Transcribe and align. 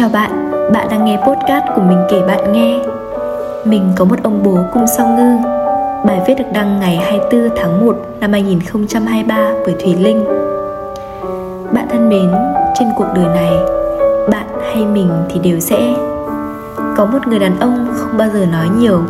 Chào 0.00 0.08
bạn, 0.08 0.50
bạn 0.72 0.88
đang 0.90 1.04
nghe 1.04 1.16
podcast 1.16 1.64
của 1.76 1.82
mình 1.82 1.98
kể 2.10 2.22
bạn 2.26 2.52
nghe. 2.52 2.78
Mình 3.64 3.92
có 3.96 4.04
một 4.04 4.16
ông 4.22 4.42
bố 4.42 4.58
cung 4.74 4.86
song 4.86 5.16
ngư. 5.16 5.48
Bài 6.04 6.20
viết 6.26 6.34
được 6.38 6.44
đăng 6.52 6.80
ngày 6.80 6.96
24 6.96 7.56
tháng 7.56 7.86
1 7.86 7.96
năm 8.20 8.32
2023 8.32 9.52
bởi 9.64 9.74
Thùy 9.82 9.94
Linh. 9.94 10.24
Bạn 11.72 11.86
thân 11.90 12.08
mến, 12.08 12.30
trên 12.78 12.88
cuộc 12.96 13.06
đời 13.14 13.24
này 13.24 13.52
Bạn 14.30 14.46
hay 14.62 14.86
mình 14.86 15.10
thì 15.30 15.40
đều 15.40 15.60
sẽ. 15.60 15.94
Có 16.96 17.06
một 17.12 17.26
người 17.26 17.38
đàn 17.38 17.60
ông 17.60 17.88
không 17.96 18.18
bao 18.18 18.28
giờ 18.28 18.46
nói 18.52 18.66
nhiều 18.78 19.00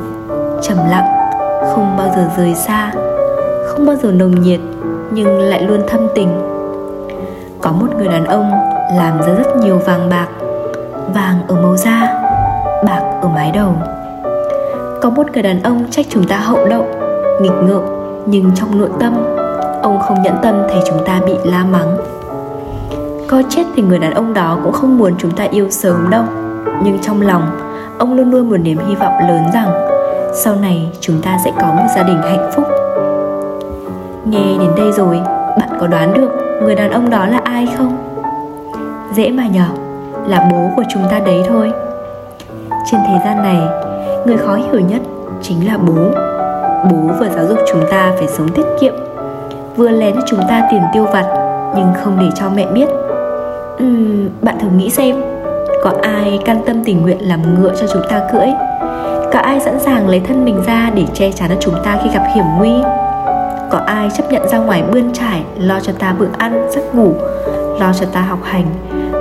trầm 0.63 0.79
lặng, 0.91 1.31
không 1.75 1.97
bao 1.97 2.09
giờ 2.17 2.31
rời 2.37 2.55
xa 2.55 2.93
Không 3.67 3.87
bao 3.87 3.97
giờ 3.97 4.13
nồng 4.13 4.43
nhiệt 4.43 4.61
nhưng 5.11 5.39
lại 5.39 5.63
luôn 5.63 5.81
thâm 5.89 6.01
tình. 6.15 6.29
Có 7.61 7.73
một 7.73 7.89
người 7.99 8.09
đàn 8.09 8.25
ông 8.25 8.51
làm 8.97 9.21
ra 9.21 9.35
rất 9.35 9.57
nhiều 9.57 9.79
vàng 9.79 10.09
bạc 10.11 10.29
vàng 11.13 11.39
ở 11.49 11.55
màu 11.55 11.77
da, 11.77 12.23
bạc 12.87 13.01
ở 13.23 13.29
mái 13.29 13.51
đầu. 13.55 13.73
Có 15.03 15.11
một 15.11 15.27
người 15.33 15.43
đàn 15.43 15.63
ông 15.63 15.85
trách 15.91 16.07
chúng 16.09 16.25
ta 16.25 16.37
hậu 16.37 16.67
đậu, 16.67 16.87
nghịch 17.41 17.63
ngợm, 17.63 17.83
nhưng 18.27 18.51
trong 18.55 18.79
nội 18.79 18.91
tâm, 19.01 19.15
ông 19.83 20.01
không 20.01 20.23
nhẫn 20.23 20.35
tâm 20.43 20.63
thấy 20.69 20.81
chúng 20.87 21.05
ta 21.07 21.21
bị 21.27 21.35
la 21.45 21.65
mắng. 21.65 21.97
Có 23.29 23.43
chết 23.49 23.63
thì 23.77 23.83
người 23.83 23.99
đàn 23.99 24.15
ông 24.15 24.35
đó 24.35 24.59
cũng 24.65 24.73
không 24.73 24.99
muốn 24.99 25.13
chúng 25.19 25.31
ta 25.31 25.45
yêu 25.45 25.71
sớm 25.71 26.11
đâu, 26.11 26.25
nhưng 26.83 26.99
trong 26.99 27.23
lòng, 27.23 27.43
ông 27.99 28.17
luôn 28.17 28.31
luôn 28.31 28.51
một 28.51 28.57
niềm 28.57 28.79
hy 28.89 28.95
vọng 28.95 29.15
lớn 29.29 29.43
rằng 29.55 29.71
sau 30.35 30.55
này 30.57 30.91
chúng 31.01 31.23
ta 31.23 31.39
sẽ 31.45 31.53
có 31.61 31.67
một 31.67 31.87
gia 31.97 32.03
đình 32.03 32.23
hạnh 32.23 32.51
phúc. 32.55 32.65
Nghe 34.25 34.59
đến 34.59 34.71
đây 34.77 34.93
rồi, 34.93 35.21
bạn 35.59 35.69
có 35.81 35.87
đoán 35.87 36.15
được 36.15 36.31
người 36.63 36.75
đàn 36.75 36.91
ông 36.91 37.11
đó 37.11 37.27
là 37.27 37.41
ai 37.45 37.69
không? 37.79 37.97
Dễ 39.15 39.31
mà 39.31 39.47
nhở 39.47 39.67
là 40.27 40.49
bố 40.53 40.71
của 40.77 40.85
chúng 40.89 41.03
ta 41.11 41.19
đấy 41.19 41.43
thôi. 41.49 41.73
Trên 42.91 43.01
thế 43.07 43.21
gian 43.25 43.43
này 43.43 43.59
người 44.27 44.37
khó 44.37 44.55
hiểu 44.55 44.81
nhất 44.81 45.01
chính 45.43 45.67
là 45.67 45.79
bố. 45.79 46.11
Bố 46.91 47.13
vừa 47.21 47.29
giáo 47.29 47.47
dục 47.47 47.59
chúng 47.73 47.83
ta 47.91 48.13
phải 48.19 48.29
sống 48.29 48.49
tiết 48.49 48.65
kiệm 48.81 48.95
vừa 49.77 49.89
lén 49.89 50.15
cho 50.15 50.21
chúng 50.27 50.41
ta 50.49 50.69
tiền 50.71 50.83
tiêu 50.93 51.05
vặt 51.05 51.27
nhưng 51.77 51.93
không 52.05 52.19
để 52.21 52.27
cho 52.35 52.51
mẹ 52.55 52.67
biết. 52.67 52.89
Uhm, 53.83 54.29
bạn 54.43 54.59
thử 54.61 54.69
nghĩ 54.69 54.91
xem 54.91 55.23
có 55.85 55.93
ai 56.03 56.39
can 56.45 56.63
tâm 56.67 56.85
tình 56.85 57.03
nguyện 57.03 57.29
làm 57.29 57.55
ngựa 57.55 57.73
cho 57.81 57.87
chúng 57.93 58.03
ta 58.11 58.21
cưỡi? 58.33 58.47
Có 59.33 59.39
ai 59.39 59.61
sẵn 59.61 59.81
sàng 59.81 60.09
lấy 60.09 60.21
thân 60.21 60.45
mình 60.45 60.63
ra 60.67 60.91
để 60.95 61.05
che 61.15 61.33
chắn 61.33 61.51
cho 61.51 61.57
chúng 61.61 61.75
ta 61.85 61.99
khi 62.05 62.11
gặp 62.15 62.23
hiểm 62.35 62.45
nguy? 62.59 62.73
Có 63.71 63.79
ai 63.87 64.09
chấp 64.17 64.33
nhận 64.33 64.49
ra 64.49 64.59
ngoài 64.59 64.83
bươn 64.93 65.13
trải 65.13 65.43
lo 65.59 65.81
cho 65.81 65.93
ta 65.99 66.15
bữa 66.19 66.29
ăn 66.39 66.69
giấc 66.71 66.95
ngủ 66.95 67.13
lo 67.81 67.93
cho 68.01 68.07
ta 68.13 68.21
học 68.21 68.39
hành 68.43 68.67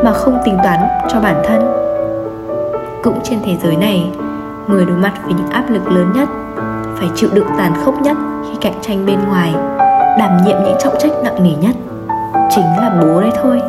mà 0.04 0.14
không 0.14 0.42
tính 0.46 0.58
toán 0.64 0.80
cho 1.10 1.20
bản 1.20 1.42
thân. 1.46 1.60
Cũng 3.04 3.20
trên 3.24 3.40
thế 3.46 3.58
giới 3.64 3.76
này, 3.76 4.12
người 4.68 4.86
đối 4.86 4.98
mặt 4.98 5.14
với 5.24 5.34
những 5.34 5.50
áp 5.50 5.70
lực 5.70 5.88
lớn 5.92 6.12
nhất 6.16 6.30
phải 6.96 7.10
chịu 7.16 7.30
đựng 7.34 7.48
tàn 7.58 7.74
khốc 7.86 8.02
nhất 8.02 8.18
khi 8.44 8.58
cạnh 8.62 8.74
tranh 8.82 9.06
bên 9.06 9.20
ngoài, 9.28 9.54
đảm 10.20 10.38
nhiệm 10.46 10.58
những 10.64 10.78
trọng 10.80 10.94
trách 11.00 11.12
nặng 11.24 11.44
nề 11.44 11.54
nhất, 11.62 11.76
chính 12.50 12.66
là 12.66 12.98
bố 13.02 13.22
đấy 13.22 13.32
thôi. 13.44 13.62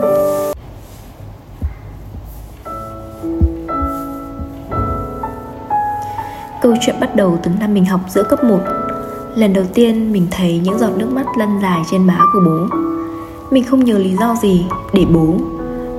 Câu 6.62 6.74
chuyện 6.80 6.96
bắt 7.00 7.16
đầu 7.16 7.38
từ 7.42 7.50
năm 7.60 7.74
mình 7.74 7.84
học 7.84 8.00
giữa 8.08 8.22
cấp 8.22 8.44
1 8.44 8.58
Lần 9.34 9.52
đầu 9.52 9.64
tiên 9.74 10.12
mình 10.12 10.26
thấy 10.30 10.60
những 10.64 10.78
giọt 10.78 10.90
nước 10.96 11.12
mắt 11.12 11.26
lăn 11.38 11.58
dài 11.62 11.82
trên 11.90 12.06
má 12.06 12.18
của 12.32 12.40
bố. 12.46 12.76
Mình 13.50 13.64
không 13.64 13.84
nhớ 13.84 13.98
lý 13.98 14.16
do 14.16 14.34
gì 14.42 14.66
để 14.92 15.04
bố 15.14 15.34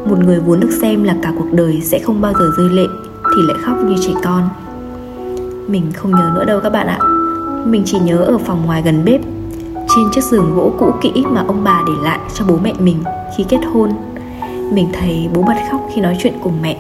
một 0.05 0.19
người 0.19 0.39
vốn 0.39 0.59
được 0.59 0.71
xem 0.81 1.03
là 1.03 1.15
cả 1.21 1.33
cuộc 1.37 1.47
đời 1.51 1.81
sẽ 1.81 1.99
không 1.99 2.21
bao 2.21 2.33
giờ 2.33 2.51
rơi 2.57 2.69
lệ 2.69 2.85
thì 3.35 3.41
lại 3.47 3.57
khóc 3.61 3.77
như 3.85 3.95
trẻ 4.01 4.13
con. 4.23 4.49
Mình 5.67 5.91
không 5.95 6.11
nhớ 6.11 6.31
nữa 6.35 6.45
đâu 6.45 6.59
các 6.63 6.69
bạn 6.69 6.87
ạ. 6.87 6.99
Mình 7.65 7.83
chỉ 7.85 7.99
nhớ 7.99 8.17
ở 8.17 8.37
phòng 8.37 8.65
ngoài 8.65 8.81
gần 8.85 9.05
bếp, 9.05 9.21
trên 9.95 10.05
chiếc 10.11 10.23
giường 10.23 10.55
gỗ 10.55 10.73
cũ 10.79 10.93
kỹ 11.01 11.25
mà 11.29 11.43
ông 11.47 11.63
bà 11.63 11.81
để 11.87 11.93
lại 12.03 12.19
cho 12.33 12.45
bố 12.47 12.57
mẹ 12.63 12.73
mình 12.79 13.03
khi 13.37 13.45
kết 13.49 13.59
hôn. 13.73 13.91
Mình 14.71 14.87
thấy 14.93 15.29
bố 15.33 15.41
bật 15.41 15.55
khóc 15.71 15.89
khi 15.95 16.01
nói 16.01 16.17
chuyện 16.19 16.33
cùng 16.43 16.61
mẹ. 16.61 16.77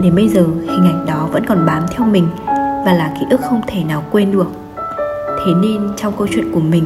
Đến 0.00 0.14
bây 0.14 0.28
giờ, 0.28 0.42
hình 0.42 0.84
ảnh 0.84 1.06
đó 1.06 1.28
vẫn 1.32 1.46
còn 1.46 1.66
bám 1.66 1.82
theo 1.96 2.06
mình 2.06 2.28
và 2.86 2.92
là 2.92 3.12
ký 3.20 3.26
ức 3.30 3.40
không 3.50 3.60
thể 3.66 3.84
nào 3.84 4.02
quên 4.10 4.32
được. 4.32 4.46
Thế 5.46 5.52
nên 5.62 5.88
trong 5.96 6.12
câu 6.18 6.26
chuyện 6.34 6.52
của 6.52 6.60
mình 6.60 6.84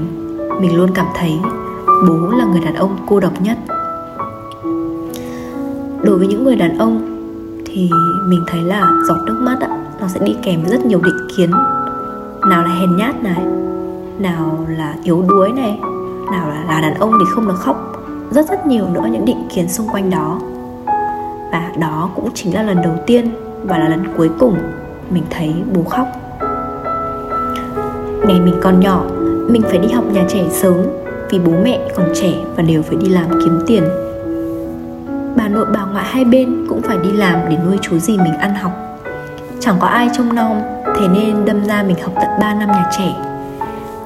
mình 0.61 0.77
luôn 0.77 0.91
cảm 0.95 1.07
thấy 1.15 1.33
bố 2.09 2.31
là 2.39 2.45
người 2.45 2.61
đàn 2.61 2.75
ông 2.75 2.97
cô 3.07 3.21
độc 3.21 3.33
nhất 3.43 3.59
đối 6.03 6.19
với 6.19 6.27
những 6.27 6.45
người 6.45 6.57
đàn 6.57 6.79
ông 6.79 7.01
thì 7.65 7.91
mình 8.27 8.45
thấy 8.47 8.61
là 8.63 8.91
giọt 9.09 9.17
nước 9.27 9.41
mắt 9.41 9.61
á, 9.61 9.69
nó 10.01 10.09
sẽ 10.09 10.21
đi 10.25 10.37
kèm 10.43 10.63
với 10.63 10.71
rất 10.71 10.87
nhiều 10.87 11.01
định 11.05 11.29
kiến. 11.37 11.51
Nào 12.49 12.63
là 12.63 12.71
hèn 12.81 12.97
nhát 12.97 13.23
này 13.23 13.45
nào 14.19 14.67
là 14.69 14.95
yếu 15.05 15.25
đuối 15.29 15.53
này 15.53 15.79
nào 16.33 16.49
là, 16.49 16.65
là 16.69 16.81
đàn 16.81 16.95
ông 16.95 17.13
thì 17.21 17.27
không 17.35 17.49
được 17.49 17.59
khóc. 17.59 18.05
Rất 18.31 18.49
rất 18.49 18.67
nhiều 18.67 18.85
nữa 18.93 19.09
những 19.13 19.25
định 19.25 19.49
kiến 19.55 19.69
xung 19.69 19.89
quanh 19.93 20.11
đó. 20.11 20.41
Và 21.53 21.73
đó 21.79 22.11
cũng 22.17 22.29
chính 22.35 22.55
là 22.55 22.63
lần 22.63 22.83
đầu 22.83 22.95
tiên 23.07 23.31
và 23.65 23.79
là 23.79 23.89
lần 23.89 24.05
cuối 24.17 24.31
cùng 24.39 24.57
mình 25.11 25.25
thấy 25.31 25.55
bố 25.75 25.83
khóc. 25.83 26.07
Ngày 28.27 28.41
mình 28.41 28.55
còn 28.63 28.81
nhỏ 28.81 29.05
mình 29.49 29.63
phải 29.63 29.79
đi 29.79 29.89
học 29.89 30.05
nhà 30.13 30.25
trẻ 30.29 30.45
sớm 30.51 30.77
vì 31.31 31.39
bố 31.39 31.53
mẹ 31.65 31.81
còn 31.97 32.07
trẻ 32.15 32.33
và 32.57 32.63
đều 32.63 32.83
phải 32.83 32.97
đi 32.97 33.09
làm 33.09 33.27
kiếm 33.31 33.59
tiền 33.67 33.83
nội 35.51 35.67
bà 35.75 35.85
ngoại 35.85 36.05
hai 36.05 36.25
bên 36.25 36.67
cũng 36.69 36.83
phải 36.83 36.99
đi 37.03 37.13
làm 37.13 37.39
để 37.49 37.57
nuôi 37.67 37.79
chú 37.83 37.99
gì 37.99 38.19
mình 38.19 38.35
ăn 38.35 38.55
học. 38.55 38.73
Chẳng 39.61 39.77
có 39.81 39.87
ai 39.87 40.11
trông 40.17 40.35
nom, 40.35 40.61
thế 40.85 41.09
nên 41.09 41.45
đâm 41.45 41.65
ra 41.65 41.83
mình 41.83 41.97
học 42.03 42.13
tận 42.15 42.31
3 42.41 42.55
năm 42.55 42.69
nhà 42.69 42.91
trẻ. 42.99 43.15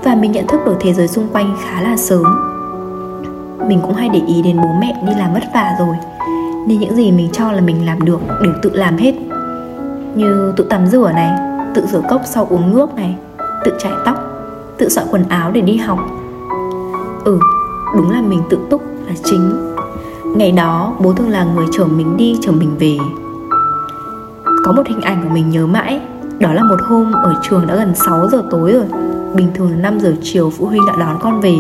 Và 0.05 0.15
mình 0.15 0.33
nhận 0.33 0.47
thức 0.47 0.61
được 0.67 0.77
thế 0.81 0.93
giới 0.93 1.09
xung 1.09 1.29
quanh 1.29 1.57
khá 1.65 1.81
là 1.81 1.97
sớm. 1.97 2.25
Mình 3.69 3.81
cũng 3.83 3.95
hay 3.95 4.09
để 4.09 4.21
ý 4.27 4.43
đến 4.43 4.57
bố 4.63 4.69
mẹ 4.81 5.03
đi 5.07 5.13
làm 5.19 5.35
vất 5.35 5.43
vả 5.55 5.77
rồi, 5.79 5.97
nên 6.67 6.81
những 6.81 6.97
gì 6.97 7.13
mình 7.13 7.29
cho 7.33 7.53
là 7.53 7.61
mình 7.61 7.87
làm 7.87 8.01
được 8.05 8.21
đều 8.43 8.53
tự 8.63 8.71
làm 8.75 8.97
hết. 8.97 9.15
Như 10.15 10.53
tự 10.57 10.65
tắm 10.65 10.87
rửa 10.87 11.13
này, 11.15 11.31
tự 11.75 11.87
rửa 11.87 12.03
cốc 12.09 12.21
sau 12.25 12.47
uống 12.51 12.77
nước 12.77 12.95
này, 12.95 13.17
tự 13.65 13.73
chải 13.79 13.93
tóc, 14.05 14.17
tự 14.79 14.89
soạn 14.89 15.07
quần 15.11 15.25
áo 15.29 15.51
để 15.51 15.61
đi 15.61 15.77
học. 15.77 15.99
Ừ 17.25 17.39
đúng 17.97 18.11
là 18.11 18.21
mình 18.21 18.43
tự 18.51 18.59
túc 18.71 18.83
là 19.07 19.15
chính. 19.25 19.74
Ngày 20.35 20.53
đó, 20.53 20.93
bố 21.01 21.13
thường 21.13 21.29
là 21.29 21.45
người 21.45 21.67
chở 21.73 21.85
mình 21.85 22.17
đi, 22.17 22.39
chở 22.43 22.53
mình 22.53 22.77
về. 22.79 22.97
Có 24.65 24.73
một 24.73 24.83
hình 24.87 25.01
ảnh 25.01 25.23
của 25.23 25.29
mình 25.35 25.51
nhớ 25.51 25.67
mãi. 25.67 26.01
Đó 26.39 26.53
là 26.53 26.63
một 26.63 26.77
hôm 26.89 27.13
ở 27.13 27.35
trường 27.43 27.67
đã 27.67 27.77
gần 27.77 27.95
6 27.95 28.29
giờ 28.33 28.43
tối 28.51 28.73
rồi. 28.73 28.85
Bình 29.35 29.49
thường 29.55 29.71
là 29.71 29.77
5 29.77 30.01
giờ 30.01 30.15
chiều, 30.23 30.51
phụ 30.51 30.67
huynh 30.67 30.87
đã 30.87 30.93
đón 30.99 31.19
con 31.23 31.41
về. 31.41 31.55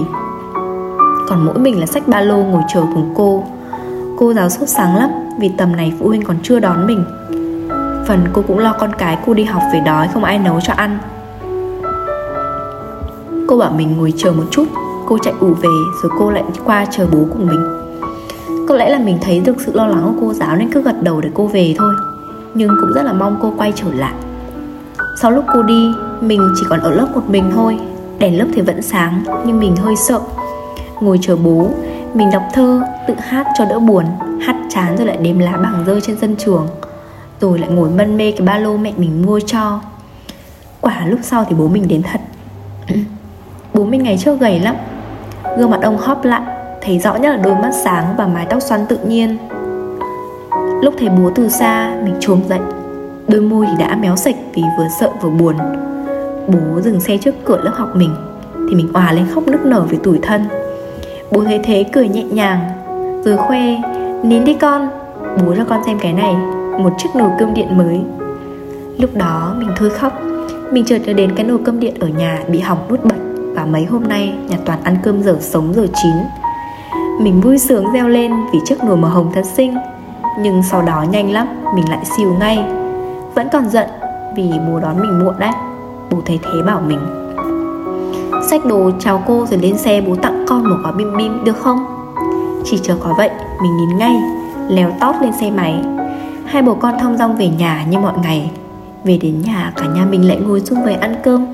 Còn 1.28 1.46
mỗi 1.46 1.58
mình 1.58 1.80
là 1.80 1.86
sách 1.86 2.08
ba 2.08 2.20
lô 2.20 2.36
ngồi 2.36 2.62
chờ 2.74 2.80
cùng 2.94 3.14
cô. 3.16 3.44
Cô 4.18 4.34
giáo 4.34 4.48
sốt 4.48 4.68
sáng 4.68 4.96
lắm, 4.96 5.10
Vì 5.40 5.50
tầm 5.58 5.76
này 5.76 5.92
phụ 5.98 6.08
huynh 6.08 6.22
còn 6.22 6.36
chưa 6.42 6.60
đón 6.60 6.86
mình. 6.86 7.04
Phần 8.06 8.24
cô 8.32 8.42
cũng 8.42 8.58
lo 8.58 8.74
con 8.80 8.90
cái 8.98 9.18
cô 9.26 9.34
đi 9.34 9.44
học 9.44 9.62
về 9.72 9.80
đói, 9.86 10.08
không 10.14 10.24
ai 10.24 10.38
nấu 10.38 10.60
cho 10.60 10.72
ăn. 10.76 10.98
Cô 13.48 13.56
bảo 13.56 13.72
mình 13.76 13.96
ngồi 13.96 14.12
chờ 14.16 14.32
một 14.32 14.44
chút. 14.50 14.64
Cô 15.06 15.18
chạy 15.18 15.34
ủ 15.40 15.46
về, 15.46 15.68
rồi 16.02 16.12
cô 16.18 16.30
lại 16.30 16.44
qua 16.64 16.86
chờ 16.90 17.06
bố 17.12 17.18
cùng 17.32 17.46
mình 17.46 17.73
có 18.68 18.74
lẽ 18.74 18.88
là 18.88 18.98
mình 18.98 19.18
thấy 19.20 19.40
được 19.40 19.60
sự 19.60 19.72
lo 19.74 19.86
lắng 19.86 20.02
của 20.04 20.20
cô 20.26 20.32
giáo 20.32 20.56
nên 20.56 20.70
cứ 20.72 20.82
gật 20.82 21.02
đầu 21.02 21.20
để 21.20 21.30
cô 21.34 21.46
về 21.46 21.74
thôi. 21.78 21.94
Nhưng 22.54 22.68
cũng 22.80 22.92
rất 22.94 23.02
là 23.02 23.12
mong 23.12 23.38
cô 23.42 23.54
quay 23.56 23.72
trở 23.76 23.92
lại. 23.92 24.14
Sau 25.20 25.30
lúc 25.30 25.44
cô 25.54 25.62
đi, 25.62 25.90
mình 26.20 26.40
chỉ 26.56 26.66
còn 26.68 26.80
ở 26.80 26.90
lớp 26.90 27.08
một 27.14 27.22
mình 27.28 27.50
thôi. 27.54 27.78
Đèn 28.18 28.38
lớp 28.38 28.46
thì 28.54 28.60
vẫn 28.60 28.82
sáng, 28.82 29.24
nhưng 29.46 29.60
mình 29.60 29.76
hơi 29.76 29.96
sợ. 29.96 30.20
Ngồi 31.00 31.18
chờ 31.22 31.36
bố, 31.36 31.70
mình 32.14 32.30
đọc 32.32 32.42
thơ, 32.52 32.82
tự 33.08 33.14
hát 33.18 33.46
cho 33.58 33.64
đỡ 33.64 33.78
buồn, 33.78 34.04
hát 34.40 34.56
chán 34.70 34.96
rồi 34.96 35.06
lại 35.06 35.16
đếm 35.16 35.38
lá 35.38 35.56
bằng 35.56 35.84
rơi 35.86 36.00
trên 36.00 36.16
sân 36.20 36.36
trường. 36.36 36.68
Rồi 37.40 37.58
lại 37.58 37.70
ngồi 37.70 37.90
mân 37.90 38.16
mê 38.16 38.32
cái 38.32 38.46
ba 38.46 38.58
lô 38.58 38.76
mẹ 38.76 38.92
mình 38.96 39.26
mua 39.26 39.40
cho. 39.46 39.80
Quả 40.80 41.06
lúc 41.06 41.20
sau 41.22 41.44
thì 41.48 41.56
bố 41.58 41.68
mình 41.68 41.88
đến 41.88 42.02
thật. 42.02 42.20
Bố 43.74 43.84
mình 43.84 44.02
ngày 44.02 44.18
trước 44.18 44.40
gầy 44.40 44.60
lắm. 44.60 44.76
Gương 45.58 45.70
mặt 45.70 45.80
ông 45.82 45.98
hóp 45.98 46.24
lại 46.24 46.53
thấy 46.84 46.98
rõ 46.98 47.14
nhất 47.14 47.30
là 47.30 47.36
đôi 47.36 47.54
mắt 47.54 47.70
sáng 47.84 48.14
và 48.18 48.26
mái 48.26 48.46
tóc 48.50 48.62
xoăn 48.62 48.86
tự 48.86 48.98
nhiên. 49.06 49.38
Lúc 50.82 50.94
thấy 50.98 51.08
bố 51.08 51.30
từ 51.34 51.48
xa, 51.48 51.96
mình 52.04 52.14
trồm 52.20 52.40
dậy. 52.48 52.58
Đôi 53.28 53.40
môi 53.40 53.66
thì 53.66 53.72
đã 53.78 53.96
méo 53.96 54.16
sạch 54.16 54.36
vì 54.54 54.62
vừa 54.78 54.86
sợ 55.00 55.10
vừa 55.22 55.30
buồn. 55.30 55.54
Bố 56.48 56.80
dừng 56.80 57.00
xe 57.00 57.16
trước 57.16 57.34
cửa 57.44 57.60
lớp 57.64 57.72
học 57.74 57.88
mình, 57.96 58.14
thì 58.68 58.74
mình 58.74 58.92
òa 58.92 59.12
lên 59.12 59.26
khóc 59.34 59.46
nức 59.46 59.66
nở 59.66 59.84
vì 59.88 59.96
tủi 59.96 60.18
thân. 60.22 60.44
Bố 61.30 61.44
thấy 61.44 61.60
thế 61.64 61.84
cười 61.92 62.08
nhẹ 62.08 62.22
nhàng, 62.22 62.60
rồi 63.24 63.36
khoe, 63.36 63.60
nín 64.22 64.44
đi 64.44 64.54
con. 64.54 64.88
Bố 65.46 65.54
cho 65.56 65.64
con 65.64 65.84
xem 65.86 65.98
cái 65.98 66.12
này, 66.12 66.34
một 66.78 66.92
chiếc 66.98 67.08
nồi 67.14 67.30
cơm 67.38 67.54
điện 67.54 67.78
mới. 67.78 68.00
Lúc 68.98 69.10
đó 69.14 69.54
mình 69.58 69.70
thôi 69.76 69.90
khóc, 69.90 70.12
mình 70.70 70.84
chợt 70.84 70.98
nhớ 71.06 71.12
đến 71.12 71.32
cái 71.36 71.46
nồi 71.46 71.58
cơm 71.64 71.80
điện 71.80 71.94
ở 72.00 72.08
nhà 72.08 72.38
bị 72.48 72.60
hỏng 72.60 72.78
nút 72.88 73.04
bật 73.04 73.16
và 73.54 73.64
mấy 73.64 73.84
hôm 73.84 74.02
nay 74.08 74.34
nhà 74.48 74.56
toàn 74.64 74.78
ăn 74.84 74.96
cơm 75.02 75.22
dở 75.22 75.36
sống 75.40 75.74
dở 75.74 75.86
chín 76.02 76.12
mình 77.20 77.40
vui 77.40 77.58
sướng 77.58 77.92
reo 77.92 78.08
lên 78.08 78.32
vì 78.52 78.58
chiếc 78.64 78.84
nồi 78.84 78.96
màu 78.96 79.10
hồng 79.10 79.30
thật 79.34 79.44
xinh. 79.44 79.74
Nhưng 80.40 80.62
sau 80.62 80.82
đó 80.82 81.04
nhanh 81.10 81.32
lắm 81.32 81.46
Mình 81.74 81.88
lại 81.88 82.04
xìu 82.16 82.34
ngay. 82.40 82.64
Vẫn 83.34 83.48
còn 83.52 83.68
giận 83.68 83.88
vì 84.36 84.50
bố 84.68 84.80
đón 84.80 85.00
mình 85.00 85.24
muộn 85.24 85.34
đấy. 85.38 85.52
Bố 86.10 86.18
thấy 86.26 86.38
thế 86.42 86.62
bảo 86.66 86.80
mình. 86.86 87.00
Xách 88.50 88.64
đồ 88.64 88.90
chào 88.98 89.22
cô 89.26 89.46
rồi 89.46 89.60
lên 89.60 89.78
xe 89.78 90.00
bố 90.00 90.16
tặng 90.16 90.44
con 90.48 90.64
một 90.64 90.76
gói 90.82 90.92
bim 90.92 91.16
bim 91.16 91.44
được 91.44 91.56
không? 91.56 91.84
Chỉ 92.64 92.78
chờ 92.82 92.96
có 93.00 93.14
vậy 93.18 93.30
Mình 93.62 93.76
nhìn 93.76 93.98
ngay 93.98 94.16
Leo 94.68 94.90
tót 95.00 95.14
lên 95.20 95.32
xe 95.40 95.50
máy. 95.50 95.82
Hai 96.46 96.62
bố 96.62 96.74
con 96.74 96.94
thong 97.00 97.16
dong 97.16 97.36
về 97.36 97.48
nhà 97.48 97.84
như 97.90 97.98
mọi 97.98 98.14
ngày. 98.22 98.50
Về 99.04 99.18
đến 99.22 99.42
nhà 99.42 99.72
cả 99.76 99.86
nhà 99.94 100.04
mình 100.04 100.28
lại 100.28 100.36
ngồi 100.36 100.60
xung 100.60 100.84
vầy 100.84 100.94
ăn 100.94 101.14
cơm. 101.22 101.46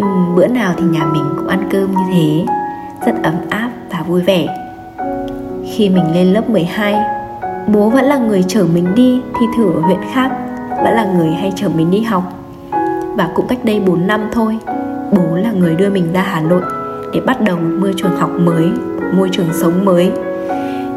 Uhm, 0.00 0.34
Bữa 0.36 0.46
nào 0.46 0.74
thì 0.76 0.84
nhà 0.84 1.06
mình 1.12 1.24
cũng 1.38 1.48
ăn 1.48 1.68
cơm 1.70 1.90
như 1.90 2.02
thế. 2.12 2.46
Rất 3.06 3.22
ấm 3.22 3.34
áp 3.50 3.63
vui 4.06 4.22
vẻ. 4.22 4.46
Khi 5.72 5.88
mình 5.88 6.14
lên 6.14 6.32
lớp 6.32 6.50
12 6.50 6.94
Bố 7.66 7.88
vẫn 7.88 8.04
là 8.04 8.18
người 8.18 8.44
chở 8.48 8.64
mình 8.74 8.94
đi 8.94 9.20
thi 9.40 9.46
thử 9.56 9.72
ở 9.72 9.80
huyện 9.80 10.00
khác, 10.12 10.30
Vẫn 10.84 10.94
là 10.94 11.06
người 11.16 11.30
hay 11.30 11.52
chở 11.56 11.68
mình 11.68 11.90
đi 11.90 12.00
học. 12.00 12.22
Và 13.16 13.28
cũng 13.34 13.46
cách 13.46 13.64
đây 13.64 13.80
4 13.80 14.06
năm 14.06 14.28
thôi, 14.32 14.58
Bố 15.12 15.36
là 15.36 15.52
người 15.52 15.74
đưa 15.74 15.90
mình 15.90 16.12
ra 16.12 16.22
Hà 16.22 16.40
Nội 16.40 16.62
Để 17.14 17.20
bắt 17.20 17.40
đầu 17.40 17.56
một 17.56 17.76
môi 17.80 17.94
trường 17.96 18.16
học 18.16 18.30
mới 18.30 18.64
môi 19.16 19.28
trường 19.32 19.48
sống 19.52 19.84
mới. 19.84 20.12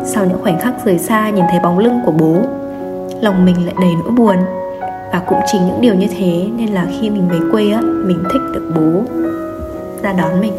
Sau 0.05 0.25
những 0.25 0.41
khoảnh 0.41 0.59
khắc 0.59 0.85
rời 0.85 0.97
xa 0.97 1.29
nhìn 1.29 1.45
thấy 1.49 1.59
bóng 1.63 1.79
lưng 1.79 1.99
của 2.05 2.11
bố, 2.11 2.41
Lòng 3.21 3.45
mình 3.45 3.65
lại 3.65 3.75
đầy 3.81 3.91
nỗi 4.03 4.11
buồn. 4.11 4.35
Và 5.13 5.21
cũng 5.27 5.39
chính 5.51 5.67
những 5.67 5.81
điều 5.81 5.95
như 5.95 6.07
thế 6.17 6.47
Nên 6.57 6.69
là 6.69 6.85
khi 6.99 7.09
mình 7.09 7.29
về 7.29 7.37
quê 7.51 7.71
á, 7.71 7.81
Mình 7.81 8.23
thích 8.33 8.41
được 8.53 8.71
bố. 8.75 9.01
Ra 10.03 10.13
đón 10.13 10.41
mình. 10.41 10.53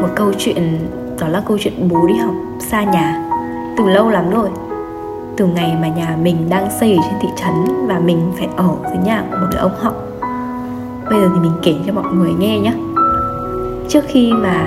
Một 0.00 0.08
câu 0.16 0.32
chuyện, 0.38 0.78
Đó 1.20 1.28
là 1.28 1.42
câu 1.46 1.58
chuyện 1.60 1.88
bố 1.88 2.06
đi 2.06 2.14
học 2.14 2.34
xa 2.58 2.84
nhà. 2.84 3.22
Từ 3.78 3.88
lâu 3.88 4.10
lắm 4.10 4.30
rồi. 4.30 4.48
Từ 5.36 5.46
ngày 5.46 5.76
mà 5.80 5.88
nhà 5.88 6.16
mình 6.22 6.48
đang 6.50 6.70
xây 6.80 6.96
ở 6.96 7.02
trên 7.04 7.14
thị 7.20 7.28
trấn 7.36 7.86
và 7.86 7.98
mình 7.98 8.32
phải 8.38 8.48
ở 8.56 8.68
dưới 8.88 8.98
nhà 9.04 9.24
của 9.30 9.36
một 9.36 9.46
người 9.50 9.60
ông 9.60 9.72
họ. 9.78 9.92
Bây 11.10 11.20
giờ 11.20 11.28
thì 11.34 11.40
mình 11.40 11.52
kể 11.62 11.74
cho 11.86 11.92
mọi 11.92 12.12
người 12.12 12.32
nghe 12.38 12.58
nhé 12.58 12.72
trước 13.88 14.04
khi 14.08 14.32
mà 14.32 14.66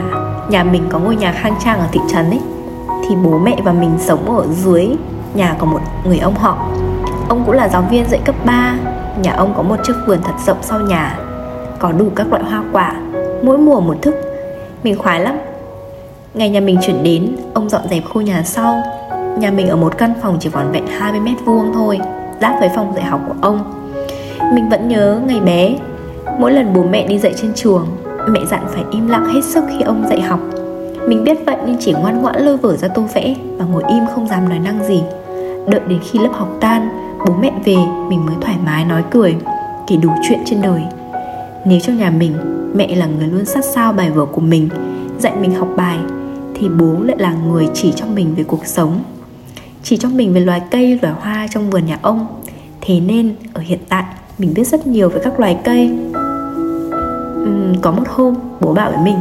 nhà 0.50 0.64
mình 0.64 0.84
có 0.90 1.00
ngôi 1.00 1.16
nhà 1.16 1.32
khang 1.32 1.56
trang 1.64 1.80
ở 1.80 1.88
thị 1.92 2.00
trấn 2.08 2.30
ấy, 2.30 2.42
thì 3.08 3.16
bố 3.24 3.38
mẹ 3.38 3.58
và 3.64 3.74
mình 3.74 3.92
sống 4.00 4.38
ở 4.38 4.46
dưới 4.48 4.88
nhà 5.34 5.56
của 5.60 5.66
một 5.66 5.80
người 6.06 6.20
ông 6.20 6.36
họ. 6.36 6.68
Ông 7.30 7.44
cũng 7.46 7.56
là 7.56 7.70
giáo 7.70 7.84
viên 7.90 8.06
dạy 8.10 8.22
cấp 8.26 8.36
3 8.46 8.76
nhà 9.24 9.34
ông 9.34 9.54
có 9.58 9.64
một 9.64 9.76
chiếc 9.84 9.94
vườn 10.08 10.20
thật 10.24 10.34
rộng 10.46 10.58
sau 10.62 10.80
nhà, 10.80 11.18
có 11.80 11.92
đủ 11.92 12.06
các 12.16 12.28
loại 12.32 12.44
hoa 12.44 12.64
quả. 12.72 12.96
Mỗi 13.44 13.58
mùa 13.58 13.80
một 13.82 13.96
thức 14.02 14.16
mình 14.84 14.98
khoái 14.98 15.20
lắm. 15.20 15.38
Ngày 16.34 16.50
nhà 16.50 16.60
mình 16.60 16.78
chuyển 16.82 17.04
đến, 17.04 17.36
ông 17.54 17.70
dọn 17.70 17.82
dẹp 17.90 18.06
khu 18.06 18.22
nhà 18.22 18.44
sau. 18.44 18.82
Nhà 19.38 19.52
mình 19.52 19.68
ở 19.68 19.76
một 19.76 19.98
căn 19.98 20.14
phòng 20.22 20.38
chỉ 20.40 20.50
vỏn 20.50 20.72
vẹn 20.72 20.88
20 20.88 21.20
mét 21.20 21.38
vuông 21.46 21.72
thôi, 21.74 22.00
giáp 22.42 22.60
với 22.60 22.70
phòng 22.76 22.94
dạy 22.96 23.04
học 23.04 23.22
của 23.28 23.36
ông. 23.42 23.74
Mình 24.54 24.70
vẫn 24.70 24.88
nhớ 24.88 25.20
ngày 25.28 25.40
bé, 25.40 25.76
Mỗi 26.40 26.52
lần 26.52 26.74
bố 26.74 26.84
mẹ 26.84 27.08
đi 27.08 27.18
dạy 27.20 27.34
trên 27.42 27.54
trường, 27.54 27.88
Mẹ 28.30 28.40
dặn 28.50 28.62
phải 28.70 28.84
im 28.92 29.08
lặng 29.08 29.34
hết 29.34 29.42
sức 29.44 29.64
khi 29.70 29.82
ông 29.82 30.06
dạy 30.10 30.22
học. 30.22 30.40
Mình 31.08 31.24
biết 31.24 31.38
vậy 31.46 31.58
nên 31.66 31.78
chỉ 31.80 31.94
ngoan 31.94 32.22
ngoãn 32.22 32.42
lôi 32.42 32.58
vở 32.58 32.78
ra 32.78 32.88
tô 32.88 33.02
vẽ 33.14 33.36
Và 33.58 33.66
ngồi 33.66 33.84
im 33.88 34.04
không 34.16 34.28
dám 34.28 34.50
nói 34.50 34.60
năng 34.60 34.84
gì. 34.84 35.04
Đợi 35.68 35.82
đến 35.88 36.00
khi 36.04 36.20
lớp 36.20 36.30
học 36.34 36.58
tan, 36.60 36.90
Bố 37.28 37.34
mẹ 37.42 37.52
về, 37.66 37.76
mình 38.10 38.26
mới 38.26 38.36
thoải 38.42 38.56
mái 38.66 38.86
nói 38.86 39.04
cười, 39.12 39.36
Kể 39.88 39.96
đủ 39.96 40.10
chuyện 40.30 40.40
trên 40.46 40.62
đời. 40.62 40.82
Nếu 41.66 41.80
trong 41.80 41.98
nhà 41.98 42.10
mình 42.10 42.34
Mẹ 42.76 42.96
là 42.96 43.06
người 43.06 43.28
luôn 43.28 43.46
sát 43.46 43.66
sao 43.66 43.94
bài 43.94 44.12
vở 44.12 44.26
của 44.26 44.42
mình 44.42 44.70
Dạy 45.20 45.34
mình 45.42 45.56
học 45.56 45.68
bài 45.76 45.98
Thì 46.62 46.70
bố 46.70 46.96
lại 47.04 47.18
là 47.20 47.34
người 47.34 47.70
chỉ 47.74 47.94
cho 47.96 48.06
mình 48.06 48.36
về 48.36 48.44
cuộc 48.44 48.66
sống. 48.66 49.04
Chỉ 49.84 49.98
cho 49.98 50.10
mình 50.10 50.34
về 50.34 50.42
loài 50.42 50.62
cây, 50.72 51.00
loài 51.02 51.16
hoa 51.22 51.48
trong 51.52 51.70
vườn 51.70 51.86
nhà 51.86 52.00
ông. 52.02 52.28
Thế 52.82 53.00
nên 53.00 53.36
ở 53.54 53.62
hiện 53.62 53.80
tại 53.90 54.04
mình 54.38 54.54
biết 54.56 54.68
rất 54.68 54.88
nhiều 54.88 55.10
về 55.10 55.22
các 55.24 55.40
loài 55.40 55.58
cây. 55.64 55.92
Uhm, 57.44 57.82
có 57.82 57.92
một 57.92 58.04
hôm 58.08 58.36
bố 58.60 58.74
bảo 58.74 58.92
với 58.92 59.00
mình 59.04 59.18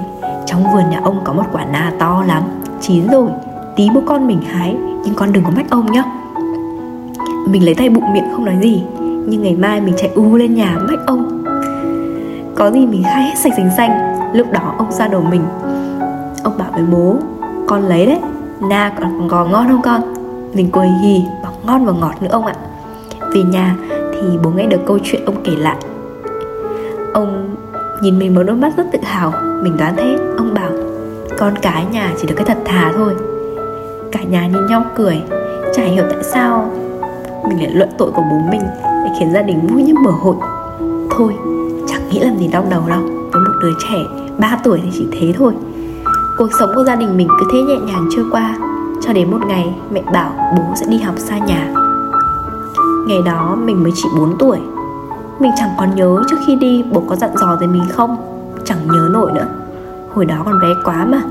trong 0.47 0.65
vườn 0.75 0.91
nhà 0.91 1.01
ông 1.05 1.21
có 1.25 1.33
một 1.33 1.45
quả 1.53 1.65
na 1.65 1.93
to 1.99 2.25
lắm 2.29 2.43
chín 2.81 3.07
rồi 3.07 3.31
tí 3.77 3.89
bố 3.95 4.03
con 4.07 4.27
mình 4.27 4.41
hái 4.47 4.77
nhưng 5.05 5.15
con 5.15 5.33
đừng 5.33 5.45
có 5.45 5.51
mách 5.57 5.71
ông 5.71 5.93
nhá. 5.93 6.05
Mình 7.49 7.65
lấy 7.65 7.75
tay 7.75 7.89
bụng 7.89 8.13
miệng 8.13 8.31
không 8.33 8.45
nói 8.45 8.57
gì 8.63 8.83
nhưng 9.27 9.43
ngày 9.43 9.57
mai 9.57 9.81
mình 9.81 9.95
chạy 9.97 10.11
u 10.15 10.37
lên 10.37 10.55
nhà 10.55 10.79
mách 10.89 11.07
ông 11.07 11.40
có 12.55 12.71
gì 12.71 12.87
mình 12.87 13.03
khai 13.03 13.23
hết 13.23 13.35
sạch 13.39 13.53
sành 13.57 13.71
xanh. 13.77 13.91
Lúc 14.33 14.53
đó 14.53 14.75
ông 14.79 14.93
ra 14.93 15.09
đầu 15.09 15.23
mình. 15.31 15.43
Ông 16.45 16.59
bảo 16.59 16.69
với 16.73 16.83
bố, 16.93 17.17
con 17.67 17.83
lấy 17.83 18.07
đấy, 18.07 18.21
na 18.61 18.93
còn 19.01 19.29
gò 19.29 19.45
ngon 19.45 19.69
không 19.69 19.83
con? 19.83 20.01
Mình 20.55 20.71
cười 20.73 20.87
hì, 20.87 21.23
bảo, 21.43 21.53
ngon 21.67 21.85
và 21.85 21.93
ngọt 21.93 22.23
nữa 22.23 22.29
ông 22.31 22.47
ạ. 22.47 22.55
Về 23.35 23.43
nhà 23.43 23.77
thì 24.13 24.39
bố 24.45 24.51
nghe 24.51 24.67
được 24.67 24.81
câu 24.87 24.99
chuyện 25.05 25.25
ông 25.25 25.37
kể 25.45 25.53
lại. 25.59 25.77
Ông 27.15 27.57
nhìn 28.03 28.19
mình 28.19 28.35
một 28.35 28.43
đôi 28.43 28.57
mắt 28.57 28.73
rất 28.77 28.87
tự 28.93 28.99
hào. 29.03 29.33
Mình 29.63 29.77
đoán 29.77 29.95
thế. 29.97 30.19
Ông 30.37 30.55
bảo, 30.55 30.71
con 31.39 31.55
cái 31.63 31.87
nhà 31.93 32.13
chỉ 32.21 32.29
được 32.29 32.35
cái 32.37 32.47
thật 32.47 32.59
thà 32.65 32.93
thôi. 32.97 33.15
Cả 34.13 34.21
nhà 34.23 34.47
nhìn 34.47 34.67
nhau 34.67 34.83
cười. 34.97 35.23
Chả 35.75 35.83
hiểu 35.83 36.05
tại 36.11 36.23
sao 36.23 36.71
mình 37.49 37.63
lại 37.63 37.71
luận 37.75 37.89
tội 37.99 38.11
của 38.11 38.23
bố 38.31 38.39
mình 38.51 38.63
để 39.05 39.11
khiến 39.19 39.33
gia 39.33 39.43
đình 39.43 39.67
vui 39.67 39.83
như 39.83 39.95
mở 39.95 40.11
hội. 40.11 40.37
Thôi 41.11 41.35
nghĩ 42.11 42.21
làm 42.21 42.39
gì 42.39 42.49
đau 42.49 42.65
đầu 42.71 42.83
đâu. 42.89 43.01
Với 43.33 43.41
một 43.41 43.55
đứa 43.63 43.73
trẻ 43.89 43.99
3 44.39 44.59
tuổi 44.65 44.81
thì 44.83 44.91
chỉ 44.93 45.07
thế 45.13 45.33
thôi. 45.39 45.53
Cuộc 46.39 46.49
sống 46.59 46.71
của 46.75 46.85
gia 46.85 46.97
đình 46.97 47.17
mình 47.17 47.29
cứ 47.41 47.47
thế 47.53 47.63
nhẹ 47.63 47.77
nhàng 47.87 48.09
trôi 48.17 48.25
qua, 48.33 48.57
cho 49.01 49.13
đến 49.13 49.31
một 49.31 49.47
ngày 49.47 49.75
mẹ 49.91 50.03
bảo 50.13 50.33
bố 50.57 50.63
sẽ 50.77 50.87
đi 50.87 50.99
học 50.99 51.15
xa 51.19 51.39
nhà. 51.39 51.73
Ngày 53.07 53.19
đó 53.27 53.57
mình 53.65 53.83
mới 53.83 53.93
chỉ 53.95 54.09
4 54.19 54.39
tuổi. 54.39 54.59
Mình 55.39 55.53
chẳng 55.59 55.71
còn 55.79 55.95
nhớ 55.97 56.23
trước 56.31 56.37
khi 56.47 56.57
đi 56.57 56.85
bố 56.93 57.03
có 57.09 57.17
dặn 57.17 57.31
dò 57.37 57.57
gì 57.61 57.67
mình 57.67 57.85
không? 57.91 58.17
Chẳng 58.65 58.79
nhớ 58.87 59.09
nổi 59.11 59.33
nữa. 59.33 59.47
Hồi 60.15 60.27
đó 60.27 60.43
còn 60.45 60.61
bé 60.63 60.69
quá 60.85 61.05
mà. 61.05 61.23